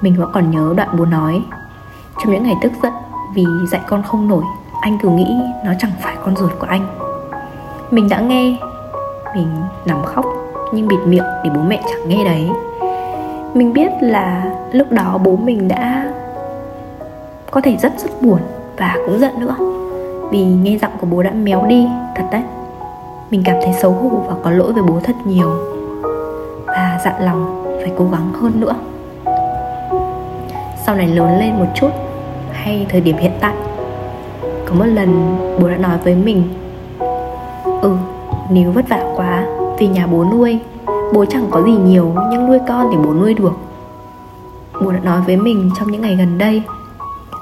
mình 0.00 0.14
vẫn 0.18 0.30
còn 0.32 0.50
nhớ 0.50 0.74
đoạn 0.76 0.88
bố 0.98 1.04
nói, 1.04 1.42
trong 2.18 2.32
những 2.32 2.42
ngày 2.42 2.56
tức 2.62 2.72
giận, 2.82 2.92
vì 3.34 3.44
dạy 3.70 3.80
con 3.88 4.02
không 4.02 4.28
nổi, 4.28 4.42
anh 4.80 4.98
cứ 5.02 5.08
nghĩ 5.08 5.36
nó 5.64 5.72
chẳng 5.78 5.92
phải 6.00 6.16
con 6.24 6.36
ruột 6.36 6.52
của 6.58 6.66
anh. 6.66 6.86
Mình 7.90 8.08
đã 8.08 8.20
nghe, 8.20 8.56
mình 9.34 9.48
nằm 9.84 10.02
khóc 10.04 10.24
nhưng 10.72 10.88
bịt 10.88 10.98
miệng 11.06 11.24
để 11.44 11.50
bố 11.54 11.60
mẹ 11.66 11.82
chẳng 11.90 12.08
nghe 12.08 12.24
đấy. 12.24 12.50
Mình 13.54 13.72
biết 13.72 13.90
là 14.00 14.52
lúc 14.72 14.92
đó 14.92 15.18
bố 15.24 15.36
mình 15.36 15.68
đã 15.68 16.12
có 17.50 17.60
thể 17.60 17.76
rất 17.76 17.92
rất 17.98 18.22
buồn 18.22 18.38
và 18.80 18.96
cũng 19.06 19.18
giận 19.18 19.40
nữa. 19.40 19.54
Vì 20.30 20.44
nghe 20.44 20.78
giọng 20.82 20.92
của 21.00 21.06
bố 21.06 21.22
đã 21.22 21.30
méo 21.30 21.66
đi, 21.66 21.86
thật 22.16 22.24
đấy. 22.32 22.42
Mình 23.30 23.42
cảm 23.44 23.56
thấy 23.64 23.72
xấu 23.82 23.92
hổ 23.92 24.08
và 24.08 24.34
có 24.42 24.50
lỗi 24.50 24.72
với 24.72 24.82
bố 24.82 25.00
thật 25.04 25.16
nhiều. 25.24 25.50
Và 26.66 27.00
dặn 27.04 27.14
lòng 27.24 27.64
phải 27.82 27.92
cố 27.98 28.08
gắng 28.12 28.32
hơn 28.32 28.60
nữa. 28.60 28.74
Sau 30.86 30.94
này 30.96 31.08
lớn 31.08 31.38
lên 31.38 31.58
một 31.58 31.66
chút, 31.74 31.90
hay 32.52 32.86
thời 32.88 33.00
điểm 33.00 33.16
hiện 33.16 33.32
tại, 33.40 33.54
có 34.68 34.74
một 34.74 34.84
lần 34.84 35.36
bố 35.60 35.68
đã 35.68 35.76
nói 35.76 35.98
với 36.04 36.14
mình 36.14 36.48
ừ 37.82 37.96
nếu 38.50 38.70
vất 38.70 38.88
vả 38.88 39.02
quá 39.16 39.46
vì 39.78 39.88
nhà 39.88 40.06
bố 40.06 40.24
nuôi, 40.24 40.58
bố 41.14 41.24
chẳng 41.24 41.46
có 41.50 41.62
gì 41.62 41.72
nhiều, 41.72 42.14
nhưng 42.30 42.46
nuôi 42.46 42.58
con 42.68 42.88
thì 42.90 42.96
bố 42.96 43.12
nuôi 43.14 43.34
được. 43.34 43.52
Bố 44.84 44.92
đã 44.92 44.98
nói 44.98 45.20
với 45.26 45.36
mình 45.36 45.70
trong 45.78 45.90
những 45.90 46.02
ngày 46.02 46.16
gần 46.16 46.38
đây 46.38 46.62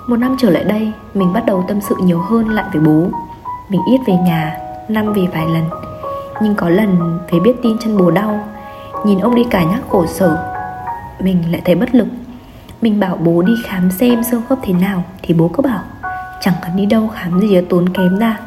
một 0.09 0.17
năm 0.17 0.37
trở 0.39 0.51
lại 0.51 0.65
đây, 0.65 0.93
mình 1.15 1.33
bắt 1.33 1.47
đầu 1.47 1.65
tâm 1.69 1.81
sự 1.81 1.95
nhiều 2.03 2.21
hơn 2.21 2.49
lại 2.49 2.65
với 2.73 2.83
bố. 2.83 3.09
Mình 3.69 3.81
ít 3.93 4.01
về 4.07 4.15
nhà, 4.15 4.57
năm 4.89 5.13
về 5.13 5.23
vài 5.35 5.47
lần. 5.47 5.65
Nhưng 6.43 6.55
có 6.55 6.69
lần 6.69 7.19
thấy 7.31 7.41
biết 7.41 7.57
tin 7.63 7.77
chân 7.79 7.99
bố 7.99 8.11
đau, 8.11 8.49
nhìn 9.05 9.19
ông 9.19 9.35
đi 9.35 9.45
cả 9.51 9.63
nhắc 9.65 9.81
khổ 9.89 10.07
sở. 10.07 10.55
Mình 11.21 11.53
lại 11.53 11.63
thấy 11.65 11.75
bất 11.75 11.95
lực. 11.95 12.07
Mình 12.83 13.01
bảo 13.01 13.17
bố 13.17 13.43
đi 13.43 13.53
khám 13.67 13.91
xem 13.91 14.25
xương 14.25 14.43
khớp 14.49 14.59
thế 14.63 14.73
nào, 14.73 15.05
thì 15.23 15.35
bố 15.35 15.49
cứ 15.49 15.63
bảo, 15.63 15.81
chẳng 16.41 16.55
cần 16.63 16.77
đi 16.77 16.87
đâu 16.87 17.09
khám 17.15 17.41
gì 17.41 17.55
đó 17.55 17.67
tốn 17.71 17.89
kém 17.89 18.19
ra. 18.19 18.39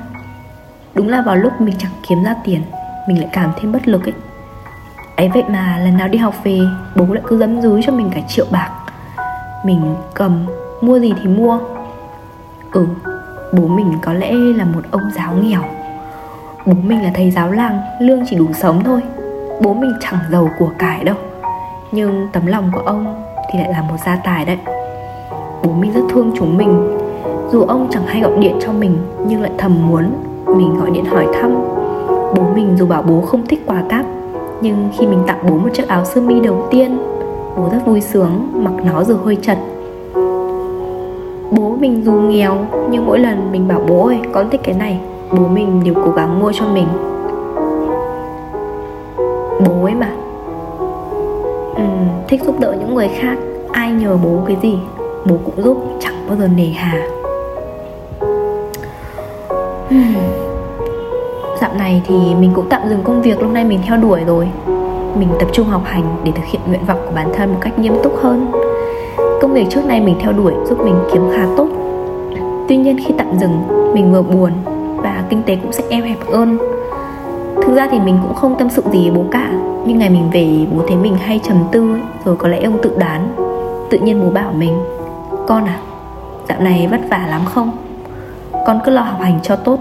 Đúng 0.95 1.10
là 1.10 1.21
vào 1.21 1.36
lúc 1.36 1.62
mình 1.62 1.76
chẳng 1.78 1.91
kiếm 2.10 2.24
ra 2.24 2.36
tiền, 2.43 2.62
mình 3.08 3.17
lại 3.19 3.30
cảm 3.34 3.52
thêm 3.60 3.71
bất 3.71 3.88
lực 3.88 4.04
ấy. 4.04 4.13
Ấy 5.17 5.30
vậy 5.34 5.43
mà 5.50 5.78
lần 5.78 5.97
nào 5.97 6.08
đi 6.08 6.17
học 6.17 6.36
về, 6.43 6.60
bố 6.95 7.06
lại 7.06 7.24
cứ 7.28 7.38
dấm 7.38 7.62
dúi 7.62 7.82
cho 7.86 7.91
mình 7.91 8.10
cả 8.15 8.21
triệu 8.28 8.45
bạc. 8.52 8.69
Mình 9.65 9.95
cầm 10.13 10.45
mua 10.82 11.00
gì 11.00 11.13
thì 11.24 11.30
mua. 11.30 11.60
Ừ 12.72 12.86
bố 13.54 13.67
mình 13.67 13.94
có 14.02 14.13
lẽ 14.13 14.34
là 14.34 14.65
một 14.65 14.82
ông 14.91 15.12
giáo 15.15 15.34
nghèo. 15.41 15.62
Bố 16.65 16.74
mình 16.84 17.04
là 17.04 17.12
thầy 17.13 17.32
giáo 17.32 17.52
làng, 17.52 17.82
Lương 18.00 18.24
chỉ 18.30 18.36
đủ 18.36 18.46
sống 18.54 18.84
thôi. 18.84 19.02
Bố 19.62 19.74
mình 19.74 19.94
chẳng 20.02 20.20
giàu 20.32 20.50
của 20.60 20.70
cải 20.78 21.04
đâu. 21.04 21.15
Nhưng 21.91 22.28
tấm 22.32 22.46
lòng 22.46 22.72
của 22.74 22.82
ông 22.86 23.24
Thì 23.52 23.60
lại 23.60 23.70
là 23.70 23.82
một 23.82 23.96
gia 24.06 24.15
tài 24.15 24.46
đấy. 24.46 24.58
Bố 25.63 25.72
mình 25.72 25.94
rất 25.94 26.02
thương 26.10 26.32
chúng 26.38 26.58
mình. 26.58 26.98
Dù 27.52 27.62
ông 27.62 27.88
chẳng 27.91 28.06
hay 28.06 28.22
gọi 28.22 28.38
điện 28.39 28.60
cho 28.62 28.72
mình, 28.72 28.98
Nhưng 29.28 29.41
lại 29.41 29.52
thầm 29.58 29.88
muốn 29.88 30.04
Mình 30.46 30.80
gọi 30.80 30.91
điện 30.91 31.06
hỏi 31.06 31.28
thăm. 31.34 31.52
Bố 32.36 32.44
mình 32.56 32.78
dù 32.78 32.86
bảo 32.88 33.02
bố 33.02 33.22
không 33.22 33.48
thích 33.48 33.63
quà 33.65 33.84
cáp 33.89 34.06
Nhưng 34.62 34.89
khi 34.98 35.08
mình 35.08 35.24
tặng 35.28 35.39
bố 35.50 35.58
một 35.58 35.70
chiếc 35.74 35.88
áo 35.88 36.06
sơ 36.06 36.22
mi 36.22 36.39
đầu 36.39 36.67
tiên, 36.72 36.98
Bố 37.58 37.70
rất 37.72 37.80
vui 37.86 38.02
sướng, 38.02 38.50
Mặc 38.54 38.74
nó 38.84 39.04
rồi 39.04 39.17
hơi 39.26 39.38
chật. 39.41 39.58
Bố 41.52 41.76
mình 41.80 42.04
dù 42.06 42.12
nghèo 42.12 42.58
Nhưng 42.90 43.06
mỗi 43.06 43.20
lần 43.20 43.52
mình 43.52 43.68
bảo 43.68 43.82
bố 43.88 44.06
ơi 44.06 44.20
con 44.34 44.50
thích 44.50 44.62
cái 44.64 44.76
này 44.76 45.00
bố 45.32 45.48
mình 45.48 45.82
đều 45.84 45.94
cố 46.06 46.12
gắng 46.12 46.40
mua 46.40 46.52
cho 46.52 46.66
mình. 46.74 46.88
Bố 49.66 49.84
ấy 49.84 49.94
mà. 49.94 50.12
Ừ, 51.76 51.84
thích 52.28 52.42
giúp 52.46 52.60
đỡ 52.60 52.76
những 52.80 52.96
người 52.96 53.08
khác 53.08 53.38
ai 53.72 53.92
nhờ 53.92 54.18
bố 54.24 54.40
cái 54.48 54.58
gì 54.62 54.80
bố 55.26 55.36
cũng 55.46 55.64
giúp 55.64 55.78
chẳng 56.00 56.26
bao 56.28 56.38
giờ 56.38 56.48
nề 56.48 56.68
hà. 56.68 57.08
Dạo 61.62 61.72
này 61.78 62.02
thì 62.08 62.16
mình 62.40 62.52
cũng 62.56 62.70
tạm 62.70 62.82
dừng 62.90 63.04
công 63.04 63.22
việc 63.22 63.42
lúc 63.42 63.52
nay 63.52 63.64
mình 63.64 63.80
theo 63.88 63.98
đuổi 63.98 64.22
rồi. 64.28 64.48
Mình 65.16 65.30
tập 65.40 65.48
trung 65.52 65.68
học 65.68 65.82
hành 65.86 66.04
để 66.24 66.32
thực 66.32 66.46
hiện 66.46 66.62
nguyện 66.68 66.86
vọng 66.88 67.00
của 67.06 67.12
bản 67.16 67.28
thân 67.34 67.50
một 67.50 67.60
cách 67.62 67.80
nghiêm 67.80 67.94
túc 68.04 68.18
hơn 68.22 68.52
công 69.41 69.54
việc 69.54 69.65
trước 69.69 69.86
nay 69.86 70.01
mình 70.01 70.15
theo 70.19 70.34
đuổi 70.34 70.54
giúp 70.65 70.80
mình 70.84 70.95
kiếm 71.13 71.21
khá 71.36 71.47
tốt. 71.58 71.67
Tuy 72.67 72.77
nhiên 72.77 72.97
khi 73.06 73.13
tạm 73.17 73.39
dừng 73.39 73.62
mình 73.93 74.12
vừa 74.12 74.21
buồn 74.21 74.51
và 74.97 75.23
kinh 75.30 75.43
tế 75.43 75.56
cũng 75.56 75.71
sẽ 75.71 75.84
eo 75.89 76.04
hẹp 76.04 76.17
hơn. 76.34 76.58
Thực 77.62 77.75
ra 77.75 77.88
thì 77.91 77.99
mình 77.99 78.17
cũng 78.21 78.34
không 78.34 78.56
tâm 78.60 78.69
sự 78.69 78.84
gì 78.91 79.10
với 79.10 79.17
bố 79.17 79.23
cả 79.32 79.51
nhưng 79.86 79.99
ngày 79.99 80.10
mình 80.10 80.30
về 80.34 80.65
bố 80.75 80.84
thấy 80.88 80.97
mình 80.97 81.15
hay 81.15 81.39
trầm 81.43 81.58
tư 81.71 81.93
ấy, 81.93 82.01
rồi 82.25 82.36
có 82.36 82.47
lẽ 82.47 82.62
ông 82.62 82.77
tự 82.82 82.91
đoán 82.99 83.34
tự 83.89 83.99
nhiên 83.99 84.21
bố 84.23 84.30
bảo 84.30 84.51
mình 84.58 84.77
con 85.47 85.65
à 85.65 85.80
dạo 86.49 86.62
này 86.62 86.88
vất 86.91 87.01
vả 87.10 87.27
lắm 87.30 87.41
không? 87.45 87.71
Con 88.67 88.80
cứ 88.86 88.91
lo 88.91 89.01
học 89.01 89.21
hành 89.21 89.39
cho 89.43 89.56
tốt. 89.56 89.80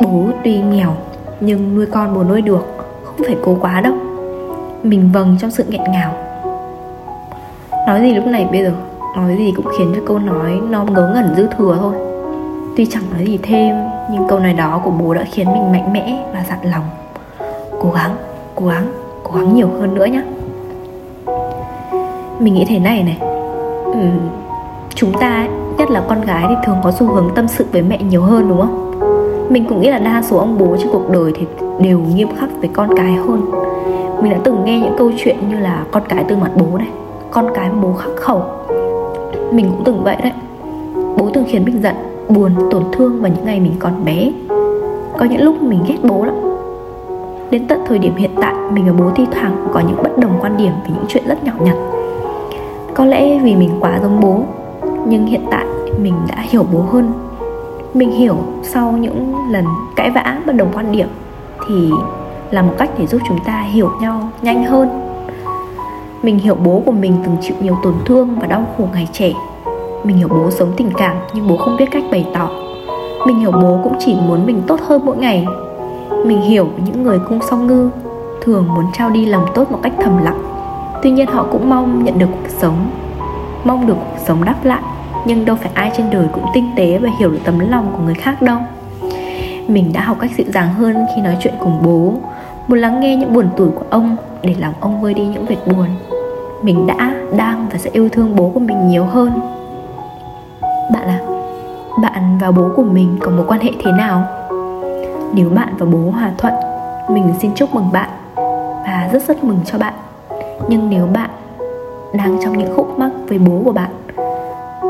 Bố 0.00 0.24
tuy 0.44 0.58
nghèo 0.58 0.94
nhưng 1.40 1.74
nuôi 1.76 1.86
con 1.86 2.14
bố 2.14 2.24
nuôi 2.24 2.42
được 2.42 2.84
không 3.04 3.26
phải 3.26 3.36
cố 3.44 3.56
quá 3.60 3.80
đâu. 3.80 3.94
Mình 4.82 5.10
vâng 5.12 5.36
trong 5.40 5.50
sự 5.50 5.64
nghẹn 5.68 5.82
ngào 5.92 6.12
nói 7.86 8.00
gì 8.00 8.14
lúc 8.14 8.26
này 8.26 8.46
bây 8.52 8.62
giờ? 8.62 8.72
Nói 9.16 9.36
gì 9.36 9.52
cũng 9.56 9.66
khiến 9.78 9.92
cho 9.96 10.02
câu 10.06 10.18
nói 10.18 10.60
nó 10.70 10.84
ngớ 10.84 11.12
ngẩn 11.14 11.34
dư 11.36 11.46
thừa 11.46 11.76
thôi. 11.80 11.94
Tuy 12.76 12.86
chẳng 12.86 13.02
nói 13.14 13.24
gì 13.26 13.38
thêm 13.42 13.76
Nhưng 14.10 14.28
câu 14.28 14.38
nói 14.38 14.52
đó 14.52 14.80
của 14.84 14.90
bố 14.90 15.14
đã 15.14 15.24
khiến 15.32 15.46
mình 15.52 15.72
mạnh 15.72 15.92
mẽ 15.92 16.24
và 16.34 16.44
dặn 16.48 16.58
lòng. 16.72 16.84
Cố 17.80 17.90
gắng, 17.90 18.16
cố 18.54 18.66
gắng, 18.66 18.86
cố 19.22 19.30
gắng 19.34 19.54
nhiều 19.54 19.68
hơn 19.80 19.94
nữa 19.94 20.04
nhé 20.04 20.22
Mình 22.38 22.54
nghĩ 22.54 22.64
thế 22.68 22.78
này 22.78 23.02
này. 23.02 23.18
Ừ, 23.84 24.00
Chúng 24.94 25.12
ta, 25.20 25.48
nhất 25.78 25.90
là 25.90 26.02
con 26.08 26.20
gái 26.20 26.44
thì 26.48 26.54
thường 26.66 26.76
có 26.84 26.92
xu 26.92 27.06
hướng 27.06 27.30
tâm 27.34 27.48
sự 27.48 27.66
với 27.72 27.82
mẹ 27.82 27.98
nhiều 27.98 28.22
hơn 28.22 28.48
đúng 28.48 28.60
không? 28.60 28.78
mình 29.48 29.64
cũng 29.68 29.80
nghĩ 29.80 29.90
là 29.90 29.98
đa 29.98 30.22
số 30.22 30.36
ông 30.36 30.58
bố 30.58 30.76
trên 30.78 30.88
cuộc 30.92 31.10
đời 31.10 31.32
thì 31.36 31.46
đều 31.80 31.98
nghiêm 31.98 32.28
khắc 32.38 32.48
với 32.60 32.70
con 32.72 32.96
cái 32.96 33.12
hơn. 33.12 33.50
Mình 34.22 34.32
đã 34.32 34.38
từng 34.44 34.64
nghe 34.64 34.80
những 34.80 34.94
câu 34.98 35.10
chuyện 35.18 35.36
như 35.50 35.58
là 35.58 35.84
con 35.92 36.02
cái 36.08 36.24
từ 36.28 36.36
mặt 36.36 36.50
bố 36.56 36.78
này 36.78 36.88
con 37.32 37.50
cái 37.54 37.70
bố 37.82 37.92
khắc 37.92 38.16
khẩu. 38.16 38.42
Mình 39.52 39.70
cũng 39.70 39.84
từng 39.84 40.04
vậy 40.04 40.16
đấy. 40.22 40.32
Bố 41.16 41.30
từng 41.34 41.44
khiến 41.48 41.64
mình 41.64 41.82
giận, 41.82 41.94
buồn, 42.28 42.52
tổn 42.70 42.82
thương 42.92 43.22
vào 43.22 43.32
những 43.34 43.44
ngày 43.44 43.60
mình 43.60 43.72
còn 43.78 44.04
bé. 44.04 44.32
Có 45.18 45.24
những 45.24 45.42
lúc 45.42 45.62
mình 45.62 45.84
ghét 45.88 45.96
bố 46.02 46.24
lắm. 46.24 46.34
Đến 47.50 47.66
tận 47.68 47.80
thời 47.86 47.98
điểm 47.98 48.16
hiện 48.16 48.30
tại, 48.40 48.54
mình 48.72 48.86
và 48.86 48.92
bố 48.92 49.10
thi 49.14 49.26
thoảng 49.32 49.66
có 49.72 49.80
những 49.80 50.02
bất 50.02 50.18
đồng 50.18 50.38
quan 50.40 50.56
điểm 50.56 50.72
về 50.84 50.90
những 50.94 51.04
chuyện 51.08 51.24
rất 51.26 51.44
nhỏ 51.44 51.52
nhặt. 51.60 51.76
Có 52.94 53.04
lẽ 53.04 53.38
vì 53.38 53.56
mình 53.56 53.70
quá 53.80 53.98
giống 54.02 54.20
bố, 54.20 54.40
nhưng 55.06 55.26
hiện 55.26 55.42
tại 55.50 55.64
mình 55.98 56.14
đã 56.28 56.36
hiểu 56.38 56.64
bố 56.72 56.80
hơn. 56.80 57.12
Mình 57.94 58.10
hiểu 58.10 58.36
sau 58.62 58.92
những 58.92 59.34
lần 59.50 59.64
cãi 59.96 60.10
vã, 60.10 60.38
bất 60.46 60.56
đồng 60.56 60.68
quan 60.74 60.92
điểm 60.92 61.08
thì 61.68 61.90
là 62.50 62.62
một 62.62 62.72
cách 62.78 62.90
để 62.98 63.06
giúp 63.06 63.20
chúng 63.28 63.38
ta 63.44 63.60
hiểu 63.60 63.90
nhau 64.00 64.28
nhanh 64.42 64.64
hơn 64.64 65.11
mình 66.22 66.38
hiểu 66.38 66.54
bố 66.54 66.82
của 66.86 66.92
mình 66.92 67.16
từng 67.24 67.36
chịu 67.40 67.56
nhiều 67.60 67.78
tổn 67.82 67.94
thương 68.04 68.38
và 68.40 68.46
đau 68.46 68.66
khổ 68.76 68.88
ngày 68.92 69.08
trẻ. 69.12 69.32
Mình 70.04 70.16
hiểu 70.16 70.28
bố 70.28 70.50
sống 70.50 70.72
tình 70.76 70.90
cảm 70.98 71.16
nhưng 71.34 71.48
bố 71.48 71.56
không 71.56 71.76
biết 71.76 71.86
cách 71.90 72.04
bày 72.10 72.26
tỏ. 72.34 72.50
Mình 73.26 73.38
hiểu 73.38 73.52
bố 73.52 73.80
cũng 73.84 73.94
chỉ 73.98 74.14
muốn 74.14 74.46
mình 74.46 74.62
tốt 74.66 74.80
hơn 74.80 75.02
mỗi 75.04 75.16
ngày. 75.16 75.46
Mình 76.24 76.40
hiểu 76.40 76.68
những 76.84 77.02
người 77.02 77.18
cung 77.28 77.40
song 77.50 77.66
ngư 77.66 77.90
thường 78.42 78.68
muốn 78.74 78.84
trao 78.92 79.10
đi 79.10 79.26
lòng 79.26 79.46
tốt 79.54 79.70
một 79.70 79.78
cách 79.82 79.92
thầm 80.02 80.18
lặng. 80.24 80.42
Tuy 81.02 81.10
nhiên 81.10 81.26
họ 81.26 81.46
cũng 81.52 81.70
mong 81.70 82.04
nhận 82.04 82.18
được 82.18 82.26
cuộc 82.32 82.48
sống, 82.48 82.90
mong 83.64 83.86
được 83.86 83.94
cuộc 83.94 84.18
sống 84.26 84.44
đáp 84.44 84.64
lại, 84.64 84.82
nhưng 85.26 85.44
đâu 85.44 85.56
phải 85.56 85.70
ai 85.74 85.92
trên 85.96 86.10
đời 86.10 86.26
cũng 86.32 86.44
tinh 86.54 86.70
tế 86.76 86.98
và 86.98 87.08
hiểu 87.18 87.30
được 87.30 87.40
tấm 87.44 87.58
lòng 87.58 87.92
của 87.96 88.02
người 88.04 88.14
khác 88.14 88.42
đâu. 88.42 88.58
Mình 89.68 89.92
đã 89.92 90.00
học 90.00 90.16
cách 90.20 90.30
dịu 90.36 90.46
dàng 90.54 90.74
hơn 90.74 90.96
khi 91.16 91.22
nói 91.22 91.36
chuyện 91.40 91.54
cùng 91.60 91.82
bố, 91.82 92.14
muốn 92.68 92.78
lắng 92.78 93.00
nghe 93.00 93.16
những 93.16 93.34
buồn 93.34 93.48
tủi 93.56 93.68
của 93.70 93.84
ông 93.90 94.16
để 94.42 94.54
làm 94.58 94.72
ông 94.80 95.02
vơi 95.02 95.14
đi 95.14 95.26
những 95.26 95.46
vệt 95.46 95.58
buồn 95.66 95.86
mình 96.62 96.86
đã 96.86 97.14
đang 97.36 97.66
và 97.72 97.78
sẽ 97.78 97.90
yêu 97.92 98.08
thương 98.08 98.36
bố 98.36 98.50
của 98.54 98.60
mình 98.60 98.88
nhiều 98.88 99.04
hơn. 99.04 99.32
Bạn 100.92 101.08
à 101.08 101.20
bạn 102.02 102.38
và 102.40 102.50
bố 102.50 102.68
của 102.76 102.82
mình 102.82 103.16
có 103.20 103.30
mối 103.30 103.46
quan 103.48 103.60
hệ 103.60 103.70
thế 103.84 103.92
nào? 103.92 104.24
Nếu 105.34 105.50
bạn 105.50 105.74
và 105.78 105.86
bố 105.86 106.10
hòa 106.10 106.32
thuận, 106.38 106.54
mình 107.08 107.32
xin 107.40 107.54
chúc 107.54 107.74
mừng 107.74 107.92
bạn 107.92 108.08
và 108.84 109.08
rất 109.12 109.22
rất 109.28 109.44
mừng 109.44 109.58
cho 109.64 109.78
bạn. 109.78 109.94
Nhưng 110.68 110.90
nếu 110.90 111.06
bạn 111.06 111.30
đang 112.12 112.38
trong 112.44 112.58
những 112.58 112.76
khúc 112.76 112.98
mắc 112.98 113.10
với 113.28 113.38
bố 113.38 113.62
của 113.64 113.72
bạn 113.72 113.90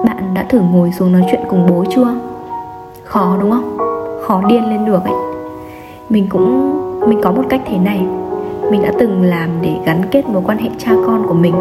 bạn 0.05 0.35
đã 0.35 0.47
thử 0.49 0.61
ngồi 0.61 0.93
xuống 0.93 1.13
nói 1.13 1.23
chuyện 1.31 1.41
cùng 1.49 1.67
bố 1.71 1.85
chưa? 1.95 2.15
Khó 3.05 3.37
đúng 3.41 3.51
không? 3.51 3.79
Khó 4.23 4.43
điên 4.49 4.71
lên 4.71 4.85
được 4.85 5.05
ấy. 5.05 5.15
Mình 6.09 6.27
cũng, 6.29 6.73
mình 7.09 7.21
có 7.23 7.33
một 7.33 7.43
cách 7.49 7.61
thế 7.67 7.79
này 7.79 8.07
mình 8.73 8.83
đã 8.83 8.93
từng 8.99 9.23
làm 9.23 9.51
để 9.63 9.77
gắn 9.87 10.03
kết 10.11 10.29
mối 10.29 10.43
quan 10.47 10.59
hệ 10.59 10.71
cha 10.79 10.91
con 11.07 11.27
của 11.29 11.35
mình. 11.35 11.55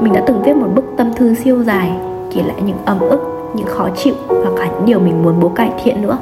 Mình 0.00 0.12
đã 0.12 0.22
từng 0.26 0.42
viết 0.42 0.56
một 0.56 0.66
bức 0.74 0.84
tâm 0.96 1.12
thư 1.16 1.34
siêu 1.34 1.62
dài, 1.62 1.92
kể 2.34 2.42
lại 2.42 2.56
những 2.66 2.76
ấm 2.84 3.00
ức, 3.00 3.50
những 3.54 3.66
khó 3.66 3.88
chịu 3.96 4.14
và 4.28 4.50
cả 4.56 4.66
những 4.66 4.86
điều 4.86 5.00
mình 5.00 5.22
muốn 5.22 5.40
bố 5.40 5.48
cải 5.48 5.70
thiện 5.84 6.02
nữa. 6.02 6.18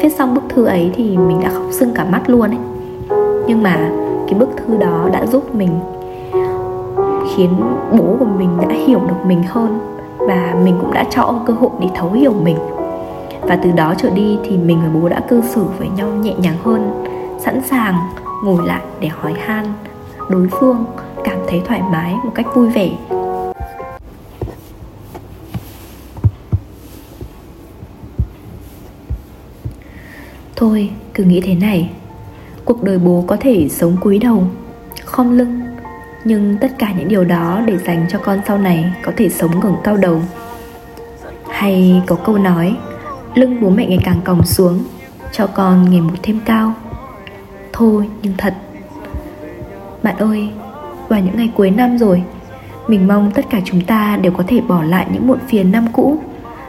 Viết 0.00 0.08
xong 0.18 0.34
bức 0.34 0.42
thư 0.48 0.64
ấy 0.64 0.90
thì 0.94 1.16
mình 1.18 1.40
đã 1.40 1.50
khóc 1.50 1.62
sưng 1.70 1.94
cả 1.94 2.04
mắt 2.04 2.30
luôn 2.30 2.50
ấy. 2.50 2.58
Nhưng 3.46 3.62
mà 3.62 3.90
cái 4.26 4.38
bức 4.38 4.48
thư 4.56 4.76
đó 4.76 5.08
đã 5.12 5.26
giúp 5.26 5.54
mình, 5.54 5.80
khiến 7.34 7.50
bố 7.92 8.16
của 8.18 8.24
mình 8.38 8.50
đã 8.60 8.76
hiểu 8.86 9.00
được 9.08 9.26
mình 9.26 9.42
hơn 9.48 9.78
và 10.18 10.54
mình 10.64 10.74
cũng 10.80 10.92
đã 10.92 11.04
cho 11.10 11.22
ông 11.22 11.44
cơ 11.46 11.52
hội 11.52 11.70
để 11.80 11.88
thấu 11.94 12.12
hiểu 12.12 12.32
mình. 12.44 12.56
Và 13.40 13.56
từ 13.56 13.70
đó 13.70 13.94
trở 13.98 14.10
đi 14.10 14.38
thì 14.44 14.56
mình 14.56 14.78
và 14.82 15.00
bố 15.00 15.08
đã 15.08 15.20
cư 15.20 15.40
xử 15.40 15.64
với 15.78 15.88
nhau 15.96 16.08
nhẹ 16.22 16.34
nhàng 16.38 16.56
hơn, 16.64 17.04
sẵn 17.38 17.60
sàng 17.70 17.94
ngồi 18.42 18.66
lại 18.66 18.82
để 19.00 19.08
hỏi 19.08 19.34
han. 19.38 19.72
Đối 20.28 20.48
phương 20.48 20.84
cảm 21.24 21.38
thấy 21.48 21.62
thoải 21.66 21.82
mái 21.82 22.14
một 22.24 22.32
cách 22.34 22.46
vui 22.54 22.68
vẻ. 22.68 22.90
Thôi, 30.56 30.90
cứ 31.14 31.24
nghĩ 31.24 31.40
thế 31.40 31.54
này. 31.54 31.90
Cuộc 32.64 32.82
đời 32.82 32.98
bố 32.98 33.24
có 33.26 33.36
thể 33.40 33.68
sống 33.68 33.96
cúi 34.00 34.18
đầu, 34.18 34.44
khom 35.04 35.38
lưng, 35.38 35.60
nhưng 36.24 36.58
tất 36.60 36.78
cả 36.78 36.92
những 36.98 37.08
điều 37.08 37.24
đó 37.24 37.60
để 37.66 37.78
dành 37.78 38.06
cho 38.08 38.18
con 38.18 38.40
sau 38.46 38.58
này 38.58 38.92
có 39.02 39.12
thể 39.16 39.28
sống 39.28 39.60
ngẩng 39.60 39.76
cao 39.84 39.96
đầu. 39.96 40.20
Hay 41.50 42.02
có 42.06 42.16
câu 42.16 42.38
nói, 42.38 42.76
lưng 43.34 43.60
bố 43.60 43.70
mẹ 43.70 43.86
ngày 43.86 43.98
càng 44.04 44.20
còng 44.24 44.46
xuống, 44.46 44.84
cho 45.32 45.46
con 45.46 45.90
ngày 45.90 46.00
một 46.00 46.14
thêm 46.22 46.40
cao 46.44 46.74
thôi, 47.72 48.08
nhưng 48.22 48.32
thật. 48.38 48.54
Bạn 50.02 50.16
ơi, 50.16 50.48
vào 51.08 51.20
những 51.20 51.36
ngày 51.36 51.50
cuối 51.56 51.70
năm 51.70 51.98
rồi, 51.98 52.22
mình 52.88 53.08
mong 53.08 53.30
tất 53.34 53.46
cả 53.50 53.60
chúng 53.64 53.80
ta 53.80 54.18
đều 54.22 54.32
có 54.32 54.44
thể 54.46 54.60
bỏ 54.60 54.82
lại 54.82 55.06
những 55.12 55.26
muộn 55.26 55.38
phiền 55.48 55.72
năm 55.72 55.86
cũ 55.92 56.18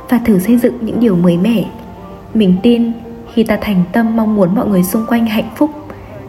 và 0.10 0.18
thử 0.26 0.40
xây 0.40 0.58
dựng 0.58 0.78
những 0.82 1.00
điều 1.00 1.16
mới 1.16 1.38
mẻ. 1.38 1.66
Mình 2.34 2.56
tin 2.64 2.92
khi 3.34 3.44
ta 3.44 3.58
thành 3.62 3.84
tâm 3.92 4.16
mong 4.16 4.36
muốn 4.36 4.56
mọi 4.56 4.68
người 4.68 4.84
xung 4.84 5.06
quanh 5.06 5.26
hạnh 5.26 5.50
phúc, 5.56 5.70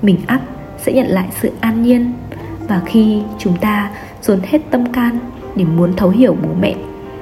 mình 0.02 0.18
ắt 0.26 0.40
sẽ 0.78 0.92
nhận 0.92 1.06
lại 1.06 1.28
sự 1.40 1.52
an 1.60 1.82
nhiên 1.82 2.12
và 2.68 2.82
khi 2.86 3.22
chúng 3.38 3.56
ta 3.56 3.90
dồn 4.22 4.40
hết 4.42 4.58
tâm 4.70 4.92
can 4.92 5.18
để 5.56 5.64
muốn 5.64 5.96
thấu 5.96 6.10
hiểu 6.10 6.36
bố 6.42 6.48
mẹ, 6.60 6.74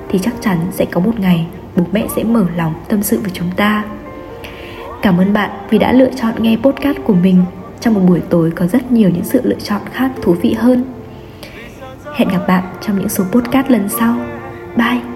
thì 0.09 0.19
chắc 0.19 0.35
chắn 0.41 0.59
sẽ 0.71 0.85
có 0.85 1.01
một 1.01 1.21
ngày 1.21 1.47
bố 1.77 1.85
mẹ 1.93 2.07
sẽ 2.17 2.25
mở 2.25 2.45
lòng 2.57 2.75
tâm 2.89 3.03
sự 3.03 3.21
với 3.21 3.31
chúng 3.35 3.51
ta 3.57 3.85
cảm 5.03 5.19
ơn 5.19 5.33
bạn 5.33 5.51
vì 5.71 5.79
đã 5.79 5.93
lựa 5.93 6.11
chọn 6.17 6.35
nghe 6.43 6.57
podcast 6.57 6.99
của 7.05 7.15
mình. 7.15 7.45
Trong 7.81 7.95
một 7.95 8.01
buổi 8.09 8.21
tối 8.31 8.51
có 8.51 8.67
rất 8.67 8.93
nhiều 8.93 9.11
những 9.11 9.25
sự 9.25 9.41
lựa 9.45 9.59
chọn 9.65 9.81
khác 9.93 10.11
thú 10.23 10.33
vị 10.33 10.53
hơn. 10.53 10.85
Hẹn 12.15 12.29
gặp 12.29 12.45
bạn 12.49 12.65
trong 12.81 12.99
những 12.99 13.09
số 13.09 13.25
podcast 13.33 13.71
lần 13.71 13.89
sau. 13.89 14.15
Bye! 14.77 15.12